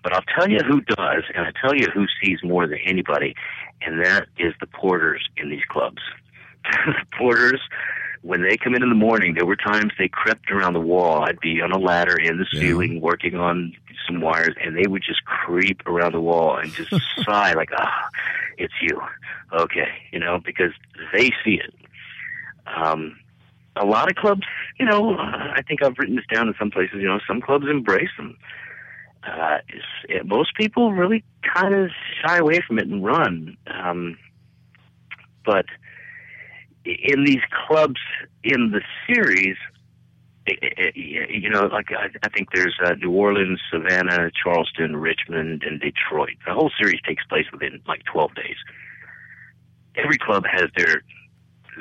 But 0.08 0.16
I'll 0.16 0.40
tell 0.40 0.50
you 0.50 0.60
who 0.60 0.80
does, 0.80 1.24
and 1.36 1.46
I'll 1.46 1.52
tell 1.62 1.76
you 1.76 1.88
who 1.94 2.06
sees 2.24 2.40
more 2.42 2.66
than 2.66 2.78
anybody, 2.86 3.36
and 3.82 4.02
that 4.06 4.28
is 4.38 4.54
the 4.62 4.68
porters 4.68 5.28
in 5.36 5.50
these 5.50 5.66
clubs. 5.68 6.02
porters, 7.20 7.60
when 8.22 8.42
they 8.42 8.56
come 8.56 8.74
in 8.74 8.84
in 8.84 8.88
the 8.88 8.96
morning, 8.96 9.34
there 9.34 9.46
were 9.46 9.58
times 9.58 9.92
they 10.00 10.08
crept 10.08 10.50
around 10.50 10.76
the 10.76 10.80
wall. 10.80 11.26
I'd 11.26 11.42
be 11.42 11.60
on 11.60 11.74
a 11.74 11.78
ladder 11.78 12.16
in 12.18 12.38
the 12.38 12.46
Yeah. 12.54 12.62
ceiling 12.62 13.02
working 13.02 13.36
on 13.36 13.74
some 14.08 14.22
wires, 14.22 14.56
and 14.64 14.78
they 14.78 14.88
would 14.88 15.04
just 15.06 15.26
creep 15.26 15.82
around 15.86 16.14
the 16.14 16.22
wall 16.22 16.56
and 16.56 16.74
just 16.74 16.92
sigh 17.26 17.52
like, 17.52 17.72
ah, 17.78 18.08
it's 18.58 18.76
you. 18.82 19.02
Okay, 19.52 19.90
you 20.14 20.20
know, 20.20 20.40
because 20.40 20.72
they 21.14 21.32
see 21.44 21.60
it. 21.60 21.74
Um, 22.66 23.18
a 23.76 23.86
lot 23.86 24.10
of 24.10 24.16
clubs, 24.16 24.44
you 24.80 24.86
know, 24.86 25.18
I 25.18 25.62
think 25.68 25.84
I've 25.84 25.98
written 26.00 26.16
this 26.16 26.26
down 26.34 26.48
in 26.48 26.56
some 26.58 26.72
places. 26.72 26.96
You 26.96 27.10
know, 27.10 27.20
some 27.28 27.42
clubs 27.42 27.66
embrace 27.70 28.10
them. 28.16 28.38
Uh, 29.28 29.58
it, 30.08 30.26
most 30.26 30.56
people 30.56 30.94
really 30.94 31.24
kind 31.54 31.74
of 31.74 31.90
shy 32.22 32.38
away 32.38 32.62
from 32.66 32.80
it 32.80 32.88
and 32.88 33.04
run. 33.04 33.58
Um, 33.68 34.18
but 35.46 35.66
in 36.86 37.26
these 37.26 37.42
clubs 37.68 38.00
in 38.44 38.72
the 38.72 38.82
series, 39.06 39.58
you 40.96 41.50
know, 41.50 41.66
like 41.66 41.88
I, 41.92 42.08
I 42.24 42.30
think 42.30 42.50
there's 42.54 42.76
uh, 42.86 42.94
New 42.94 43.12
Orleans, 43.12 43.60
Savannah, 43.70 44.32
Charleston, 44.42 44.96
Richmond, 44.96 45.64
and 45.64 45.82
Detroit. 45.82 46.38
The 46.46 46.54
whole 46.54 46.72
series 46.80 47.02
takes 47.06 47.26
place 47.26 47.46
within 47.52 47.82
like 47.88 48.04
12 48.06 48.36
days. 48.36 48.56
Every 49.96 50.18
club 50.18 50.44
has 50.50 50.70
their 50.78 51.02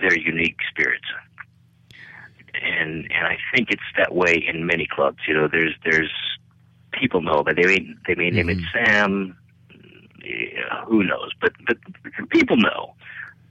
their 0.01 0.19
unique 0.19 0.57
spirits, 0.71 1.05
and 2.55 3.05
and 3.13 3.27
I 3.27 3.37
think 3.55 3.69
it's 3.71 3.83
that 3.97 4.15
way 4.15 4.35
in 4.35 4.67
many 4.67 4.87
clubs. 4.91 5.19
You 5.29 5.35
know, 5.35 5.49
there's 5.51 5.75
there's 5.85 6.13
people 7.01 7.21
know, 7.21 7.43
but 7.45 7.57
they 7.57 7.67
may 7.67 7.87
they 8.07 8.15
may 8.15 8.31
name 8.31 8.49
it 8.51 8.59
Mm-hmm. 8.59 8.85
Sam. 8.85 9.37
Yeah, 10.25 10.85
who 10.87 11.05
knows? 11.05 11.31
But 11.41 11.53
but 11.67 11.77
people 12.31 12.57
know. 12.57 12.95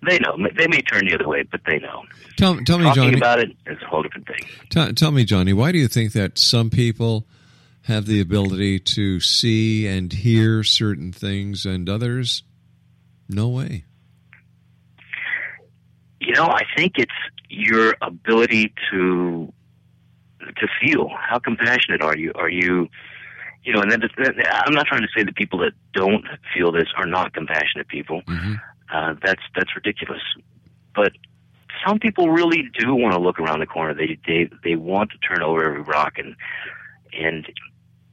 They 0.08 0.20
know. 0.20 0.38
They 0.58 0.68
may 0.68 0.82
turn 0.82 1.08
the 1.08 1.16
other 1.16 1.28
way, 1.28 1.44
but 1.44 1.62
they 1.66 1.80
know. 1.80 2.04
Tell, 2.38 2.58
tell 2.64 2.78
me, 2.78 2.84
Talking 2.86 3.04
Johnny. 3.04 3.18
about 3.18 3.40
it 3.40 3.52
is 3.66 3.78
a 3.82 3.86
whole 3.88 4.04
different 4.04 4.28
thing. 4.28 4.46
T- 4.70 4.94
tell 4.94 5.10
me, 5.12 5.24
Johnny, 5.24 5.52
why 5.54 5.72
do 5.72 5.80
you 5.80 5.88
think 5.88 6.12
that 6.14 6.38
some 6.38 6.70
people 6.70 7.26
have 7.84 8.06
the 8.06 8.20
ability 8.22 8.80
to 8.80 9.20
see 9.20 9.88
and 9.88 10.12
hear 10.14 10.64
certain 10.64 11.12
things 11.12 11.66
and 11.66 11.90
others 11.90 12.44
no 13.30 13.48
way? 13.48 13.86
You 16.20 16.34
know, 16.34 16.46
I 16.46 16.64
think 16.78 16.94
it's 16.98 17.12
your 17.50 17.96
ability 18.02 18.74
to 18.92 19.52
to 20.40 20.68
feel. 20.82 21.10
How 21.20 21.40
compassionate 21.40 22.02
are 22.02 22.16
you? 22.18 22.32
Are 22.36 22.50
you, 22.50 22.88
you 23.66 23.74
know? 23.74 23.82
And 23.82 23.92
then 23.92 24.02
I'm 24.02 24.74
not 24.74 24.86
trying 24.88 25.02
to 25.02 25.10
say 25.16 25.24
that 25.24 25.36
people 25.36 25.60
that 25.60 25.74
don't 25.94 26.26
feel 26.54 26.72
this 26.72 26.88
are 26.96 27.06
not 27.06 27.34
compassionate 27.34 27.88
people. 27.88 28.22
Mhm. 28.22 28.62
Uh, 28.92 29.16
that's 29.22 29.42
that's 29.56 29.76
ridiculous. 29.76 30.22
But 30.96 31.14
some 31.86 32.00
people 32.00 32.30
really 32.30 32.70
do 32.78 32.96
want 32.96 33.14
to 33.14 33.20
look 33.20 33.40
around 33.40 33.60
the 33.60 33.66
corner. 33.66 33.94
They 33.94 34.18
they 34.26 34.50
they 34.64 34.76
want 34.76 35.12
to 35.12 35.18
turn 35.18 35.42
over 35.42 35.64
every 35.66 35.82
rock 35.82 36.18
and 36.18 36.36
and 37.20 37.52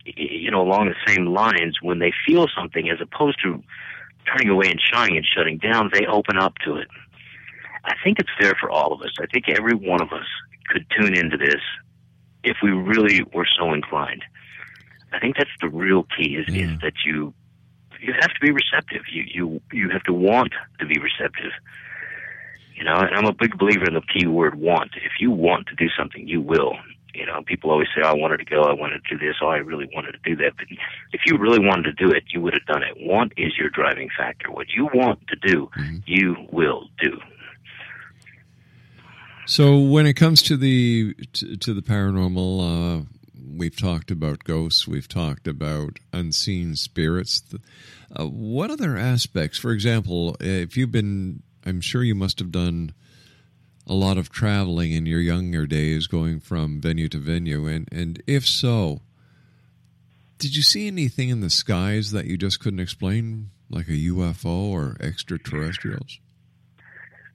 you 0.04 0.50
know 0.50 0.62
along 0.62 0.86
the 0.88 1.12
same 1.12 1.26
lines 1.26 1.78
when 1.80 1.98
they 1.98 2.12
feel 2.26 2.48
something 2.56 2.88
as 2.90 3.00
opposed 3.00 3.40
to 3.42 3.62
turning 4.26 4.48
away 4.48 4.68
and 4.70 4.80
shying 4.80 5.16
and 5.16 5.26
shutting 5.26 5.58
down, 5.58 5.90
they 5.92 6.06
open 6.06 6.38
up 6.38 6.54
to 6.64 6.76
it. 6.76 6.88
I 7.84 7.94
think 8.04 8.18
it's 8.18 8.30
there 8.40 8.54
for 8.60 8.70
all 8.70 8.92
of 8.92 9.02
us. 9.02 9.12
I 9.20 9.26
think 9.26 9.48
every 9.48 9.74
one 9.74 10.00
of 10.00 10.12
us 10.12 10.26
could 10.68 10.86
tune 10.96 11.16
into 11.16 11.36
this 11.36 11.60
if 12.44 12.56
we 12.62 12.70
really 12.70 13.22
were 13.34 13.46
so 13.58 13.72
inclined. 13.72 14.24
I 15.12 15.18
think 15.18 15.36
that's 15.36 15.50
the 15.60 15.68
real 15.68 16.06
key 16.16 16.36
is, 16.36 16.48
Yeah. 16.48 16.64
is 16.74 16.80
that 16.80 16.94
you 17.04 17.34
you 18.00 18.12
have 18.20 18.32
to 18.34 18.40
be 18.40 18.50
receptive. 18.50 19.02
You 19.12 19.24
you 19.26 19.60
you 19.72 19.88
have 19.90 20.02
to 20.04 20.12
want 20.12 20.52
to 20.80 20.86
be 20.86 20.98
receptive. 20.98 21.52
You 22.74 22.84
know, 22.84 22.94
and 22.96 23.14
I'm 23.14 23.26
a 23.26 23.32
big 23.32 23.56
believer 23.58 23.84
in 23.84 23.94
the 23.94 24.02
key 24.02 24.26
word 24.26 24.56
want. 24.56 24.92
If 24.96 25.12
you 25.20 25.30
want 25.30 25.68
to 25.68 25.74
do 25.76 25.88
something, 25.96 26.26
you 26.26 26.40
will. 26.40 26.76
You 27.14 27.26
know, 27.26 27.42
people 27.44 27.70
always 27.70 27.88
say, 27.94 28.00
oh, 28.02 28.08
I 28.08 28.14
wanted 28.14 28.38
to 28.38 28.44
go, 28.46 28.62
I 28.62 28.72
wanted 28.72 29.04
to 29.04 29.18
do 29.18 29.26
this, 29.26 29.36
oh, 29.42 29.48
I 29.48 29.58
really 29.58 29.86
wanted 29.94 30.12
to 30.12 30.18
do 30.24 30.34
that. 30.42 30.56
But 30.56 30.66
if 31.12 31.20
you 31.26 31.36
really 31.36 31.58
wanted 31.58 31.82
to 31.82 31.92
do 31.92 32.10
it, 32.10 32.24
you 32.32 32.40
would 32.40 32.54
have 32.54 32.64
done 32.64 32.82
it. 32.82 32.94
Want 32.98 33.34
is 33.36 33.56
your 33.58 33.68
driving 33.68 34.08
factor. 34.16 34.50
What 34.50 34.68
you 34.74 34.88
want 34.94 35.20
to 35.28 35.36
do, 35.36 35.70
you 36.06 36.36
will 36.50 36.88
do. 36.98 37.20
So, 39.46 39.78
when 39.78 40.06
it 40.06 40.14
comes 40.14 40.40
to 40.42 40.56
the 40.56 41.14
to, 41.34 41.56
to 41.56 41.74
the 41.74 41.82
paranormal, 41.82 42.60
uh, 42.60 43.04
we've 43.56 43.76
talked 43.76 44.10
about 44.10 44.44
ghosts, 44.44 44.86
we've 44.86 45.08
talked 45.08 45.46
about 45.46 45.98
unseen 46.12 46.76
spirits. 46.76 47.42
Uh, 48.14 48.26
what 48.26 48.70
other 48.70 48.96
aspects? 48.96 49.58
For 49.58 49.72
example, 49.72 50.36
if 50.40 50.76
you've 50.76 50.92
been, 50.92 51.42
I'm 51.64 51.80
sure 51.80 52.02
you 52.02 52.14
must 52.14 52.38
have 52.38 52.50
done 52.50 52.92
a 53.86 53.94
lot 53.94 54.18
of 54.18 54.30
traveling 54.30 54.92
in 54.92 55.06
your 55.06 55.20
younger 55.20 55.66
days, 55.66 56.06
going 56.06 56.40
from 56.40 56.80
venue 56.80 57.08
to 57.08 57.18
venue, 57.18 57.66
and 57.66 57.88
and 57.90 58.22
if 58.26 58.46
so, 58.46 59.00
did 60.38 60.56
you 60.56 60.62
see 60.62 60.86
anything 60.86 61.28
in 61.28 61.40
the 61.40 61.50
skies 61.50 62.12
that 62.12 62.26
you 62.26 62.36
just 62.36 62.60
couldn't 62.60 62.80
explain, 62.80 63.50
like 63.70 63.88
a 63.88 63.92
UFO 63.92 64.70
or 64.70 64.96
extraterrestrials? 65.00 66.18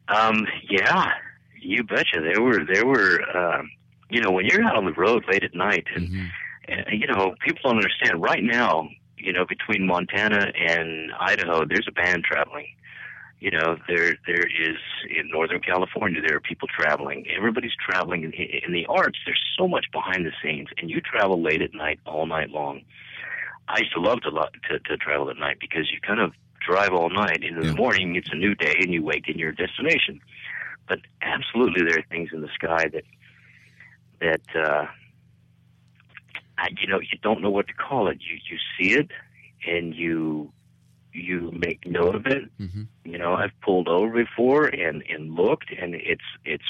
Um, 0.07 0.47
yeah, 0.69 1.11
you 1.59 1.83
betcha. 1.83 2.21
There 2.21 2.41
were 2.41 2.63
there 2.65 2.85
were 2.85 3.21
um, 3.37 3.69
you 4.09 4.21
know 4.21 4.31
when 4.31 4.45
you're 4.45 4.63
out 4.63 4.75
on 4.75 4.85
the 4.85 4.93
road 4.93 5.23
late 5.31 5.43
at 5.43 5.53
night, 5.53 5.85
and, 5.95 6.09
Mhm. 6.09 6.29
and 6.67 7.01
you 7.01 7.07
know 7.07 7.35
people 7.45 7.61
don't 7.63 7.77
understand. 7.77 8.21
Right 8.21 8.43
now, 8.43 8.89
you 9.17 9.33
know 9.33 9.45
between 9.45 9.85
Montana 9.85 10.51
and 10.57 11.11
Idaho, 11.19 11.65
there's 11.65 11.87
a 11.87 11.91
band 11.91 12.23
traveling. 12.23 12.67
You 13.39 13.51
know 13.51 13.77
there 13.87 14.15
there 14.25 14.45
is 14.47 14.77
in 15.09 15.29
Northern 15.29 15.59
California 15.61 16.21
there 16.21 16.37
are 16.37 16.41
people 16.41 16.67
traveling. 16.67 17.27
Everybody's 17.29 17.75
traveling 17.75 18.23
in, 18.23 18.33
in 18.33 18.71
the 18.73 18.85
arts. 18.87 19.19
There's 19.25 19.43
so 19.57 19.67
much 19.67 19.85
behind 19.91 20.25
the 20.25 20.31
scenes, 20.41 20.69
and 20.77 20.89
you 20.89 21.01
travel 21.01 21.41
late 21.41 21.61
at 21.61 21.73
night 21.73 21.99
all 22.05 22.25
night 22.25 22.49
long. 22.49 22.81
I 23.67 23.79
used 23.79 23.93
to 23.93 23.99
love 23.99 24.21
to 24.21 24.29
lo- 24.29 24.49
to, 24.69 24.79
to 24.79 24.97
travel 24.97 25.29
at 25.29 25.37
night 25.37 25.57
because 25.59 25.91
you 25.91 25.99
kind 26.01 26.19
of 26.21 26.33
drive 26.65 26.93
all 26.93 27.09
night. 27.09 27.43
and 27.43 27.57
In 27.57 27.63
Yeah. 27.63 27.69
the 27.71 27.75
morning, 27.75 28.15
it's 28.15 28.29
a 28.31 28.35
new 28.35 28.55
day, 28.55 28.73
and 28.79 28.91
you 28.93 29.03
wake 29.03 29.27
in 29.29 29.37
your 29.37 29.51
destination. 29.51 30.19
But 30.87 30.99
absolutely, 31.21 31.83
there 31.83 31.99
are 31.99 32.03
things 32.09 32.29
in 32.33 32.41
the 32.41 32.47
sky 32.55 32.87
that 32.93 33.03
that 34.19 34.41
uh, 34.55 34.85
I, 36.57 36.67
you 36.79 36.87
know 36.87 36.99
you 36.99 37.17
don't 37.21 37.41
know 37.41 37.49
what 37.49 37.67
to 37.67 37.73
call 37.73 38.07
it. 38.07 38.19
You 38.19 38.37
you 38.49 38.57
see 38.77 38.93
it, 38.95 39.11
and 39.67 39.93
you 39.95 40.51
you 41.13 41.51
make 41.57 41.85
note 41.87 42.15
of 42.15 42.25
it. 42.27 42.43
Mhm. 42.59 42.87
You 43.03 43.17
know, 43.17 43.33
I've 43.33 43.59
pulled 43.61 43.87
over 43.87 44.13
before 44.23 44.65
and 44.67 45.03
and 45.09 45.33
looked, 45.35 45.71
and 45.71 45.95
it's 45.95 46.23
it's 46.45 46.65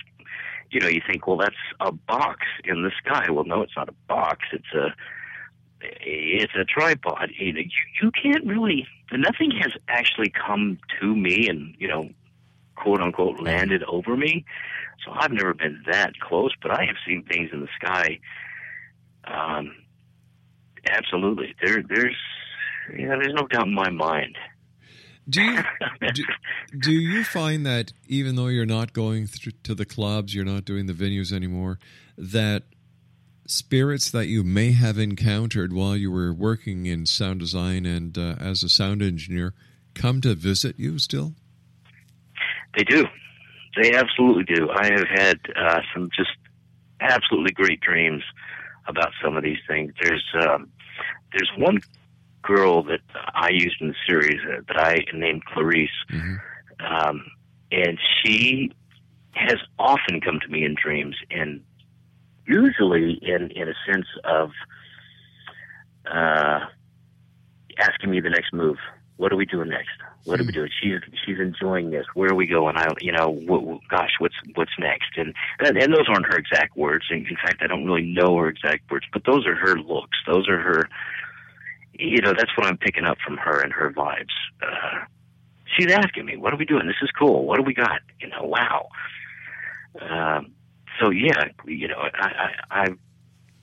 you 0.71 0.79
know 0.79 0.88
you 0.88 1.01
think, 1.05 1.27
well, 1.27 1.38
that's 1.38 1.55
a 1.79 1.91
box 1.91 2.45
in 2.63 2.83
the 2.83 2.91
sky. 3.03 3.29
Well, 3.29 3.45
no, 3.45 3.62
it's 3.62 3.75
not 3.75 3.89
a 3.89 3.95
box. 4.07 4.45
It's 4.51 4.73
a 4.73 4.93
it's 5.81 6.53
a 6.55 6.65
tripod. 6.65 7.29
You, 7.38 7.53
know, 7.53 7.60
you, 7.60 7.69
you 8.01 8.12
can't 8.12 8.45
really. 8.45 8.88
Nothing 9.12 9.51
has 9.62 9.71
actually 9.88 10.29
come 10.29 10.79
to 10.99 11.15
me 11.15 11.47
and 11.47 11.75
you 11.79 11.88
know, 11.88 12.10
quote 12.75 13.01
unquote, 13.01 13.39
landed 13.39 13.83
over 13.83 14.17
me. 14.17 14.43
So 15.05 15.12
I've 15.13 15.31
never 15.31 15.53
been 15.53 15.81
that 15.89 16.13
close, 16.19 16.53
but 16.62 16.71
I 16.71 16.86
have 16.86 16.95
seen 17.05 17.23
things 17.23 17.49
in 17.53 17.62
the 17.62 17.67
sky. 17.79 18.19
Um, 19.25 19.75
absolutely, 20.89 21.55
there, 21.62 21.83
there's, 21.88 22.15
yeah, 22.97 23.15
there's 23.19 23.33
no 23.33 23.47
doubt 23.47 23.67
in 23.67 23.73
my 23.73 23.89
mind. 23.89 24.38
Do 25.29 25.41
you 25.41 25.62
do, 26.13 26.23
do 26.79 26.91
you 26.91 27.23
find 27.23 27.65
that 27.65 27.91
even 28.07 28.36
though 28.36 28.47
you're 28.47 28.65
not 28.65 28.93
going 28.93 29.27
through 29.27 29.53
to 29.63 29.75
the 29.75 29.86
clubs, 29.86 30.33
you're 30.33 30.45
not 30.45 30.65
doing 30.65 30.86
the 30.86 30.93
venues 30.93 31.33
anymore, 31.33 31.79
that 32.17 32.63
spirits 33.45 34.12
that 34.12 34.27
you 34.27 34.43
may 34.43 34.71
have 34.71 34.97
encountered 34.97 35.73
while 35.73 35.95
you 35.95 36.12
were 36.12 36.33
working 36.33 36.86
in 36.86 37.05
sound 37.05 37.39
design 37.39 37.86
and 37.86 38.17
uh, 38.17 38.36
as 38.39 38.63
a 38.63 38.69
sound 38.69 39.01
engineer 39.01 39.53
come 39.93 40.22
to 40.22 40.36
visit 40.36 40.78
you 40.78 40.99
still? 40.99 41.34
They 42.78 42.84
do. 42.84 43.05
They 43.82 43.93
absolutely 43.93 44.43
do. 44.43 44.69
I 44.71 44.86
have 44.88 45.07
had 45.07 45.39
uh, 45.55 45.82
some 45.93 46.09
just 46.15 46.32
absolutely 46.99 47.51
great 47.51 47.80
dreams 47.82 48.23
about 48.88 49.09
some 49.23 49.38
of 49.38 49.43
these 49.43 49.59
things. 49.67 49.93
There's 50.01 50.25
um, 50.47 50.71
there's 51.34 51.51
one 51.57 51.82
girl 52.41 52.82
that 52.84 53.01
I 53.34 53.49
used 53.49 53.78
in 53.82 53.89
the 53.89 53.95
series 54.07 54.39
uh, 54.45 54.61
that 54.67 54.78
I 54.80 55.05
named 55.13 55.43
Clarice, 55.45 55.89
Mhm. 56.11 56.39
um, 56.80 57.25
and 57.71 57.99
she 58.23 58.71
has 59.34 59.57
often 59.78 60.21
come 60.21 60.39
to 60.39 60.47
me 60.47 60.63
in 60.63 60.75
dreams, 60.82 61.15
and 61.30 61.61
usually 62.47 63.19
in 63.21 63.51
in 63.51 63.69
a 63.69 63.75
sense 63.86 64.07
of 64.23 64.51
uh, 66.11 66.61
asking 67.78 68.09
me 68.09 68.21
the 68.21 68.30
next 68.30 68.53
move. 68.53 68.78
What 69.18 69.34
are 69.34 69.36
we 69.36 69.45
doing 69.45 69.70
next? 69.70 69.97
What 70.26 70.39
are 70.39 70.43
we 70.43 70.51
doing? 70.51 70.70
She's 70.82 70.99
she's 71.26 71.39
enjoying 71.39 71.89
this. 71.89 72.05
Where 72.13 72.30
are 72.30 72.36
we 72.36 72.45
going? 72.45 72.78
I 72.78 72.88
you 73.01 73.11
know, 73.11 73.30
what, 73.30 73.80
gosh, 73.89 74.11
what's 74.20 74.36
what's 74.55 74.72
next? 74.78 75.18
And, 75.18 75.34
and 75.59 75.78
and 75.78 75.93
those 75.93 76.07
aren't 76.07 76.28
her 76.28 76.38
exact 76.38 76.78
words. 76.78 77.05
In, 77.09 77.26
in 77.26 77.36
fact, 77.36 77.61
I 77.61 77.68
don't 77.68 77.86
really 77.86 78.05
know 78.05 78.38
her 78.38 78.47
exact 78.47 78.89
words, 78.91 79.05
but 79.11 79.24
those 79.26 79.47
are 79.47 79.55
her 79.55 79.78
looks. 79.78 80.18
Those 80.28 80.47
are 80.47 80.59
her. 80.59 80.89
You 81.93 82.22
know, 82.22 82.34
that's 82.38 82.55
what 82.55 82.68
I'm 82.68 82.78
picking 82.78 83.05
up 83.05 83.18
from 83.26 83.38
her 83.38 83.59
and 83.59 83.74
her 83.74 83.91
vibes. 83.91 84.36
Uh, 84.61 85.05
she's 85.76 85.91
asking 85.91 86.26
me, 86.26 86.38
"What 86.38 86.53
are 86.53 86.57
we 86.57 86.65
doing? 86.65 86.86
This 86.86 87.01
is 87.01 87.09
cool. 87.18 87.45
What 87.45 87.57
do 87.57 87.63
we 87.63 87.74
got?" 87.74 88.01
You 88.20 88.28
know, 88.28 88.43
wow. 88.43 88.89
Um, 89.99 90.51
so 90.99 91.09
yeah, 91.09 91.45
you 91.65 91.88
know, 91.88 91.97
I, 91.97 92.28
I 92.28 92.82
I've 92.82 92.97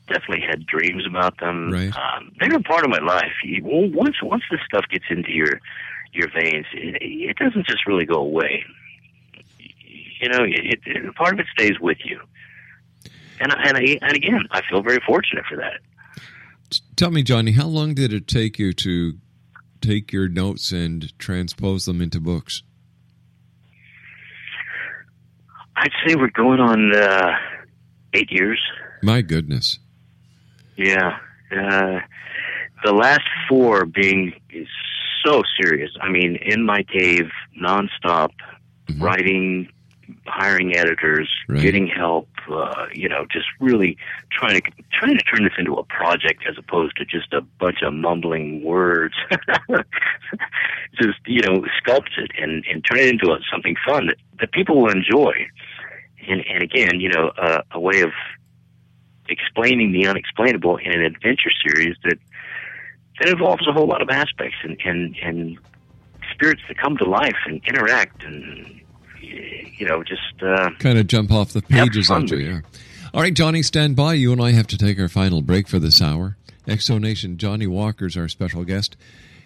definitely 0.07 0.45
had 0.47 0.67
dreams 0.67 1.05
about 1.07 1.39
them. 1.39 1.71
Right. 1.71 1.93
Um, 1.97 2.33
they 2.41 2.49
were 2.49 2.63
part 2.63 2.85
of 2.85 2.91
my 2.91 2.99
life. 2.99 3.33
You, 3.45 3.63
well, 3.65 3.91
once 3.91 4.17
once 4.23 4.43
this 4.51 4.61
stuff 4.67 4.85
gets 4.91 5.05
into 5.11 5.33
your 5.33 5.61
your 6.13 6.29
veins, 6.31 6.67
it, 6.73 6.97
it 7.01 7.37
doesn't 7.37 7.67
just 7.67 7.87
really 7.87 8.05
go 8.05 8.17
away. 8.17 8.65
You 10.21 10.29
know, 10.29 10.45
it, 10.45 10.81
it, 10.87 11.15
part 11.17 11.35
of 11.35 11.41
it 11.41 11.47
stays 11.59 11.79
with 11.81 11.99
you. 12.05 12.21
And 13.41 13.53
and 13.53 13.77
I, 13.77 13.99
and 14.03 14.17
again, 14.17 14.43
I 14.51 14.63
feel 14.69 14.83
very 14.83 15.01
fortunate 15.07 15.45
for 15.49 15.57
that. 15.57 15.81
Tell 16.97 17.11
me, 17.11 17.23
Johnny, 17.23 17.53
how 17.53 17.67
long 17.67 17.95
did 17.95 18.13
it 18.13 18.27
take 18.27 18.59
you 18.59 18.73
to 18.73 19.19
take 19.81 20.13
your 20.13 20.29
notes 20.29 20.73
and 20.73 21.17
transpose 21.19 21.85
them 21.85 22.01
into 22.01 22.21
books? 22.21 22.63
I'd 25.77 25.91
say 26.07 26.15
we're 26.15 26.31
going 26.31 26.61
on 26.61 26.95
uh, 26.95 27.33
eight 28.15 28.31
years. 28.31 28.61
My 29.03 29.21
goodness. 29.21 29.79
Yeah. 30.77 31.19
Uh, 31.51 32.01
the 32.85 32.93
last 32.93 33.25
four 33.49 33.87
being 33.87 34.35
so 35.25 35.43
serious. 35.61 35.91
I 36.01 36.11
mean, 36.11 36.37
in 36.37 36.65
my 36.65 36.83
cave, 36.83 37.31
nonstop, 37.61 38.31
mm-hmm. 38.87 39.03
writing, 39.03 39.69
hiring 40.27 40.77
editors, 40.77 41.31
right. 41.49 41.61
getting 41.63 41.87
help. 41.87 42.29
Uh, 42.51 42.87
you 42.93 43.09
know, 43.09 43.25
just 43.33 43.47
really 43.59 43.97
trying 44.31 44.61
to 44.61 44.71
trying 44.93 45.17
to 45.17 45.25
turn 45.25 45.45
this 45.45 45.55
into 45.57 45.75
a 45.75 45.85
project 45.85 46.45
as 46.47 46.57
opposed 46.59 46.95
to 46.97 47.05
just 47.05 47.33
a 47.33 47.41
bunch 47.41 47.79
of 47.83 47.95
mumbling 47.95 48.63
words. 48.63 49.15
just 51.01 51.19
you 51.27 51.41
know, 51.41 51.65
sculpt 51.83 52.19
it 52.19 52.31
and 52.39 52.65
and 52.71 52.85
turn 52.85 52.99
it 52.99 53.09
into 53.09 53.33
a, 53.33 53.39
something 53.51 53.77
fun 53.87 54.09
that 54.09 54.17
that 54.41 54.53
people 54.53 54.83
will 54.83 54.91
enjoy. 54.91 55.33
And 56.29 56.45
and 56.47 56.63
again, 56.63 57.01
you 57.01 57.09
know, 57.09 57.29
uh, 57.39 57.63
a 57.71 57.81
way 57.81 58.03
of 58.03 58.11
explaining 59.29 59.93
the 59.93 60.07
unexplainable 60.07 60.79
in 60.79 60.93
an 60.93 61.03
adventure 61.03 61.51
series 61.67 61.97
that 62.05 62.19
that 63.21 63.29
involves 63.29 63.69
a 63.69 63.73
whole 63.73 63.87
lot 63.87 64.03
of 64.03 64.09
aspects 64.11 64.57
and 64.63 64.77
and 64.85 65.17
and 65.23 65.59
spirits 66.33 66.63
that 66.69 66.79
come 66.79 66.97
to 66.97 67.05
life 67.05 67.37
and 67.47 67.61
interact 67.67 68.23
and 68.25 68.81
you 69.21 69.87
know 69.87 70.03
just 70.03 70.43
uh, 70.43 70.71
kind 70.79 70.99
of 70.99 71.07
jump 71.07 71.31
off 71.31 71.53
the 71.53 71.61
pages 71.63 72.11
onto 72.11 72.37
you. 72.37 72.63
All 73.13 73.21
right, 73.21 73.35
Johnny, 73.35 73.63
stand 73.63 73.95
by. 73.95 74.15
You 74.15 74.33
and 74.33 74.43
I 74.43 74.51
have 74.53 74.67
to 74.69 74.79
take 74.79 74.99
our 74.99 75.09
final 75.09 75.41
break 75.41 75.69
for 75.69 75.79
this 75.79 76.03
hour. 76.03 76.37
Xzone 76.67 77.03
Nation 77.03 77.39
Johnny 77.39 77.67
Walker's 77.67 78.17
our 78.17 78.29
special 78.29 78.65
guest. 78.65 78.97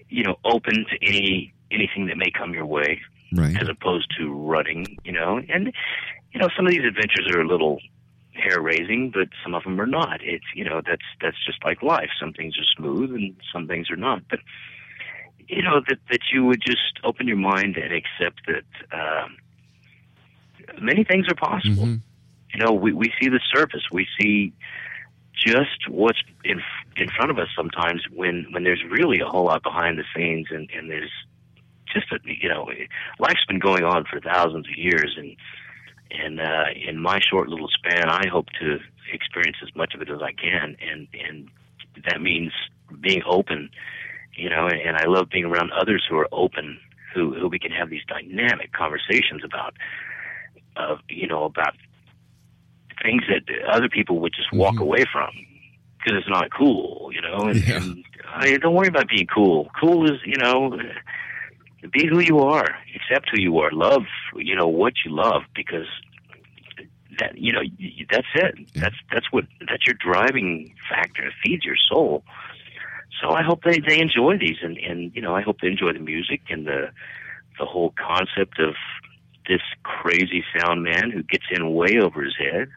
you 0.08 0.24
know, 0.24 0.36
open 0.44 0.84
to 0.90 1.06
any 1.06 1.54
anything 1.70 2.06
that 2.08 2.18
may 2.18 2.30
come 2.30 2.52
your 2.52 2.66
way, 2.66 3.00
right. 3.34 3.56
as 3.62 3.68
opposed 3.68 4.12
to 4.18 4.34
running, 4.34 4.98
you 5.04 5.12
know, 5.12 5.40
and 5.48 5.72
you 6.32 6.40
know, 6.40 6.48
some 6.56 6.66
of 6.66 6.72
these 6.72 6.84
adventures 6.84 7.30
are 7.32 7.40
a 7.40 7.46
little 7.46 7.78
hair 8.34 8.60
raising, 8.60 9.10
but 9.10 9.28
some 9.42 9.54
of 9.54 9.64
them 9.64 9.80
are 9.80 9.86
not. 9.86 10.20
It's 10.22 10.44
you 10.54 10.64
know 10.64 10.80
that's 10.84 11.04
that's 11.20 11.36
just 11.44 11.64
like 11.64 11.82
life. 11.82 12.10
Some 12.18 12.32
things 12.32 12.56
are 12.58 12.64
smooth 12.76 13.10
and 13.12 13.36
some 13.52 13.66
things 13.66 13.90
are 13.90 13.96
not. 13.96 14.22
But 14.28 14.40
you 15.48 15.62
know 15.62 15.80
that 15.88 15.98
that 16.10 16.20
you 16.32 16.44
would 16.44 16.60
just 16.60 17.00
open 17.04 17.28
your 17.28 17.36
mind 17.36 17.76
and 17.76 17.92
accept 17.92 18.40
that 18.46 18.96
um, 18.96 19.36
many 20.80 21.04
things 21.04 21.26
are 21.28 21.34
possible. 21.34 21.84
Mm-hmm. 21.84 22.54
You 22.54 22.64
know, 22.64 22.72
we 22.72 22.92
we 22.92 23.12
see 23.20 23.28
the 23.28 23.40
surface. 23.54 23.82
We 23.90 24.06
see 24.20 24.52
just 25.34 25.88
what's 25.88 26.20
in 26.44 26.60
in 26.96 27.08
front 27.08 27.30
of 27.30 27.38
us 27.38 27.48
sometimes 27.56 28.02
when 28.12 28.46
when 28.52 28.64
there's 28.64 28.82
really 28.90 29.20
a 29.20 29.26
whole 29.26 29.44
lot 29.44 29.62
behind 29.62 29.98
the 29.98 30.04
scenes 30.14 30.48
and 30.50 30.70
and 30.76 30.90
there's 30.90 31.10
just 31.92 32.12
a 32.12 32.18
you 32.24 32.48
know 32.48 32.68
life's 33.18 33.44
been 33.46 33.58
going 33.58 33.84
on 33.84 34.04
for 34.04 34.20
thousands 34.20 34.66
of 34.68 34.76
years 34.76 35.14
and 35.18 35.36
and 36.12 36.40
uh, 36.40 36.64
in 36.88 36.98
my 36.98 37.20
short 37.20 37.48
little 37.48 37.68
span, 37.68 38.08
I 38.08 38.26
hope 38.30 38.46
to 38.60 38.78
experience 39.12 39.56
as 39.62 39.74
much 39.74 39.94
of 39.94 40.02
it 40.02 40.10
as 40.10 40.20
I 40.22 40.32
can, 40.32 40.76
and 40.80 41.08
and 41.12 41.48
that 42.08 42.20
means 42.20 42.52
being 43.00 43.22
open, 43.26 43.70
you 44.34 44.48
know. 44.48 44.66
And, 44.66 44.80
and 44.80 44.96
I 44.96 45.06
love 45.06 45.28
being 45.30 45.44
around 45.44 45.70
others 45.72 46.04
who 46.08 46.16
are 46.18 46.28
open, 46.32 46.78
who 47.14 47.34
who 47.34 47.48
we 47.48 47.58
can 47.58 47.72
have 47.72 47.90
these 47.90 48.04
dynamic 48.06 48.72
conversations 48.72 49.42
about, 49.44 49.74
of 50.76 50.98
uh, 50.98 51.02
you 51.08 51.26
know, 51.26 51.44
about 51.44 51.74
things 53.02 53.22
that 53.28 53.42
other 53.68 53.88
people 53.88 54.20
would 54.20 54.32
just 54.34 54.52
walk 54.52 54.74
mm-hmm. 54.74 54.82
away 54.82 55.04
from 55.12 55.30
because 55.98 56.18
it's 56.18 56.28
not 56.28 56.50
cool, 56.56 57.10
you 57.12 57.20
know. 57.20 57.48
And, 57.48 57.66
yeah. 57.66 57.76
and 57.76 58.04
I, 58.26 58.56
don't 58.56 58.74
worry 58.74 58.88
about 58.88 59.08
being 59.08 59.26
cool. 59.32 59.70
Cool 59.80 60.10
is, 60.10 60.18
you 60.24 60.36
know 60.36 60.78
be 61.90 62.06
who 62.06 62.20
you 62.20 62.40
are, 62.40 62.68
accept 62.94 63.30
who 63.30 63.40
you 63.40 63.58
are, 63.58 63.70
love, 63.72 64.02
you 64.36 64.54
know, 64.54 64.68
what 64.68 64.94
you 65.04 65.14
love 65.14 65.42
because 65.54 65.86
that, 67.18 67.36
you 67.36 67.52
know, 67.52 67.62
that's 68.10 68.26
it. 68.34 68.54
That's, 68.74 68.94
that's 69.12 69.32
what, 69.32 69.44
that's 69.68 69.86
your 69.86 69.96
driving 69.98 70.74
factor. 70.88 71.26
It 71.26 71.32
feeds 71.44 71.64
your 71.64 71.76
soul. 71.90 72.24
So 73.20 73.30
I 73.30 73.42
hope 73.42 73.62
they, 73.64 73.78
they 73.78 74.00
enjoy 74.00 74.38
these 74.38 74.58
and, 74.62 74.76
and, 74.78 75.14
you 75.14 75.22
know, 75.22 75.34
I 75.34 75.42
hope 75.42 75.60
they 75.60 75.68
enjoy 75.68 75.92
the 75.92 75.98
music 76.00 76.42
and 76.50 76.66
the, 76.66 76.90
the 77.58 77.66
whole 77.66 77.92
concept 77.96 78.58
of 78.58 78.74
this 79.48 79.60
crazy 79.82 80.44
sound 80.56 80.84
man 80.84 81.10
who 81.10 81.22
gets 81.24 81.44
in 81.50 81.74
way 81.74 81.98
over 81.98 82.22
his 82.22 82.36
head. 82.36 82.68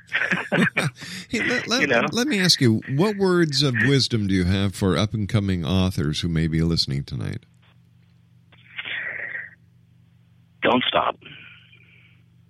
hey, 1.29 1.47
let, 1.47 1.67
let, 1.67 1.81
you 1.81 1.87
know? 1.87 2.01
let 2.11 2.27
me 2.27 2.39
ask 2.39 2.59
you, 2.59 2.81
what 2.95 3.17
words 3.17 3.61
of 3.61 3.75
wisdom 3.85 4.27
do 4.27 4.33
you 4.33 4.45
have 4.45 4.75
for 4.75 4.97
up 4.97 5.13
and 5.13 5.29
coming 5.29 5.63
authors 5.63 6.21
who 6.21 6.27
may 6.27 6.47
be 6.47 6.61
listening 6.61 7.03
tonight? 7.03 7.45
Don't 10.65 10.83
stop. 10.87 11.15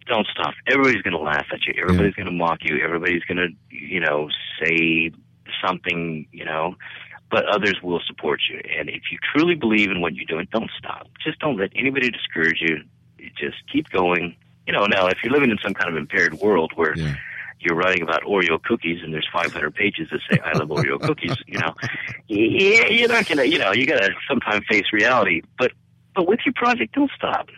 Don't 0.07 0.27
stop. 0.27 0.53
Everybody's 0.67 1.01
going 1.01 1.17
to 1.17 1.19
laugh 1.19 1.47
at 1.51 1.65
you. 1.65 1.73
Everybody's 1.81 2.13
yeah. 2.17 2.23
going 2.23 2.37
to 2.37 2.43
mock 2.43 2.59
you. 2.61 2.79
Everybody's 2.81 3.23
going 3.23 3.37
to, 3.37 3.49
you 3.69 3.99
know, 3.99 4.29
say 4.63 5.11
something, 5.65 6.27
you 6.31 6.45
know, 6.45 6.75
but 7.29 7.45
others 7.45 7.75
will 7.83 7.99
support 8.07 8.39
you. 8.49 8.61
And 8.77 8.87
if 8.87 9.03
you 9.11 9.17
truly 9.33 9.55
believe 9.55 9.91
in 9.91 9.99
what 9.99 10.15
you're 10.15 10.25
doing, 10.25 10.47
don't 10.51 10.71
stop. 10.77 11.07
Just 11.23 11.39
don't 11.39 11.57
let 11.57 11.71
anybody 11.75 12.09
discourage 12.09 12.61
you. 12.61 12.83
Just 13.37 13.57
keep 13.71 13.89
going. 13.89 14.35
You 14.65 14.73
know, 14.73 14.85
now 14.85 15.07
if 15.07 15.17
you're 15.23 15.33
living 15.33 15.51
in 15.51 15.57
some 15.61 15.73
kind 15.73 15.89
of 15.89 15.97
impaired 15.97 16.35
world 16.35 16.71
where 16.75 16.95
yeah. 16.95 17.15
you're 17.59 17.75
writing 17.75 18.03
about 18.03 18.21
Oreo 18.23 18.61
cookies 18.63 19.03
and 19.03 19.13
there's 19.13 19.27
500 19.33 19.75
pages 19.75 20.07
that 20.11 20.21
say 20.29 20.39
I 20.39 20.57
love 20.57 20.69
Oreo 20.77 21.01
cookies, 21.01 21.35
you 21.47 21.59
know, 21.59 21.73
you're 22.27 23.09
not 23.09 23.27
gonna, 23.27 23.43
you 23.43 23.57
know, 23.57 23.73
you 23.73 23.85
gotta 23.85 24.11
sometimes 24.29 24.63
face 24.69 24.85
reality. 24.93 25.41
But 25.57 25.71
but 26.15 26.27
with 26.27 26.39
your 26.45 26.53
project, 26.53 26.93
don't 26.93 27.11
stop 27.17 27.49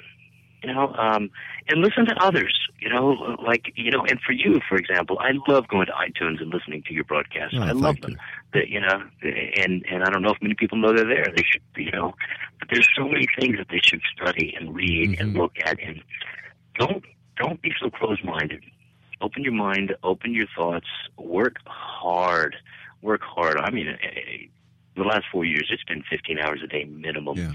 you 0.68 0.74
know, 0.74 0.94
um, 0.96 1.30
and 1.70 1.82
listen 1.82 2.06
to 2.06 2.16
others, 2.24 2.54
you 2.80 2.90
know, 2.90 3.38
like, 3.46 3.72
you 3.76 3.90
know, 3.92 4.04
and 4.06 4.20
for 4.22 4.32
you, 4.34 4.60
for 4.68 4.78
example, 4.78 5.18
I 5.20 5.32
love 5.48 5.68
going 5.68 5.88
to 5.88 5.94
iTunes 5.94 6.42
and 6.42 6.54
listening 6.54 6.84
to 6.88 6.94
your 6.94 7.04
broadcasts. 7.06 7.56
Oh, 7.58 7.64
I 7.64 7.72
love 7.72 8.00
them. 8.02 8.12
you. 8.12 8.18
That, 8.54 8.70
you 8.70 8.82
know, 8.82 9.04
and, 9.22 9.86
and 9.90 10.04
I 10.04 10.10
don't 10.10 10.22
know 10.22 10.32
if 10.32 10.42
many 10.42 10.56
people 10.56 10.78
know 10.78 10.94
they're 10.94 11.06
there. 11.08 11.26
They 11.36 11.44
should, 11.44 11.62
you 11.76 11.92
know, 11.92 12.16
but 12.60 12.70
there's 12.72 12.88
so 12.98 13.06
many 13.08 13.28
things 13.40 13.58
that 13.58 13.68
they 13.70 13.80
should 13.84 14.02
study 14.16 14.56
and 14.60 14.76
read 14.76 15.20
and 15.20 15.36
Mhm. 15.36 15.40
look 15.40 15.54
at 15.66 15.80
and 15.82 16.02
don't, 16.78 17.04
don't 17.38 17.62
be 17.62 17.72
so 17.80 17.90
closed-minded. 17.90 18.64
Open 19.22 19.44
your 19.44 19.54
mind, 19.54 19.96
open 20.04 20.34
your 20.34 20.48
thoughts, 20.56 20.88
work 21.18 21.56
hard, 21.66 22.56
work 23.02 23.22
hard. 23.24 23.58
I 23.60 23.72
mean, 23.72 23.88
eh, 23.88 24.48
the 24.96 25.04
last 25.04 25.26
four 25.32 25.46
years, 25.46 25.68
it's 25.72 25.84
been 25.84 26.04
15 26.10 26.40
hours 26.40 26.62
a 26.64 26.68
day 26.68 26.84
minimum. 26.86 27.38
Yeah. 27.38 27.54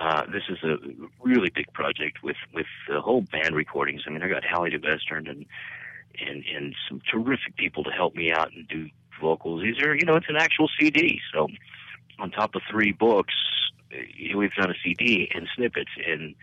Uh, 0.00 0.24
this 0.32 0.44
is 0.48 0.56
a 0.64 0.76
really 1.22 1.50
big 1.50 1.70
project 1.74 2.22
with 2.22 2.36
with 2.54 2.66
the 2.88 3.00
whole 3.00 3.20
band 3.20 3.54
recordings. 3.54 4.02
I 4.06 4.10
mean, 4.10 4.22
I 4.22 4.28
got 4.28 4.44
Hallie 4.44 4.70
DeVestern 4.70 5.28
and 5.28 5.44
and 6.18 6.42
and 6.56 6.74
some 6.88 7.02
terrific 7.10 7.56
people 7.56 7.84
to 7.84 7.90
help 7.90 8.14
me 8.14 8.32
out 8.32 8.50
and 8.52 8.66
do 8.66 8.88
vocals. 9.20 9.62
These 9.62 9.78
are, 9.82 9.94
you 9.94 10.06
know, 10.06 10.16
it's 10.16 10.28
an 10.28 10.36
actual 10.36 10.68
CD. 10.78 11.20
So 11.32 11.48
on 12.18 12.30
top 12.30 12.54
of 12.54 12.62
three 12.70 12.92
books, 12.92 13.34
eh, 13.92 14.34
we've 14.34 14.54
done 14.54 14.70
a 14.70 14.74
CD 14.82 15.30
and 15.34 15.46
snippets 15.54 15.90
and 16.06 16.34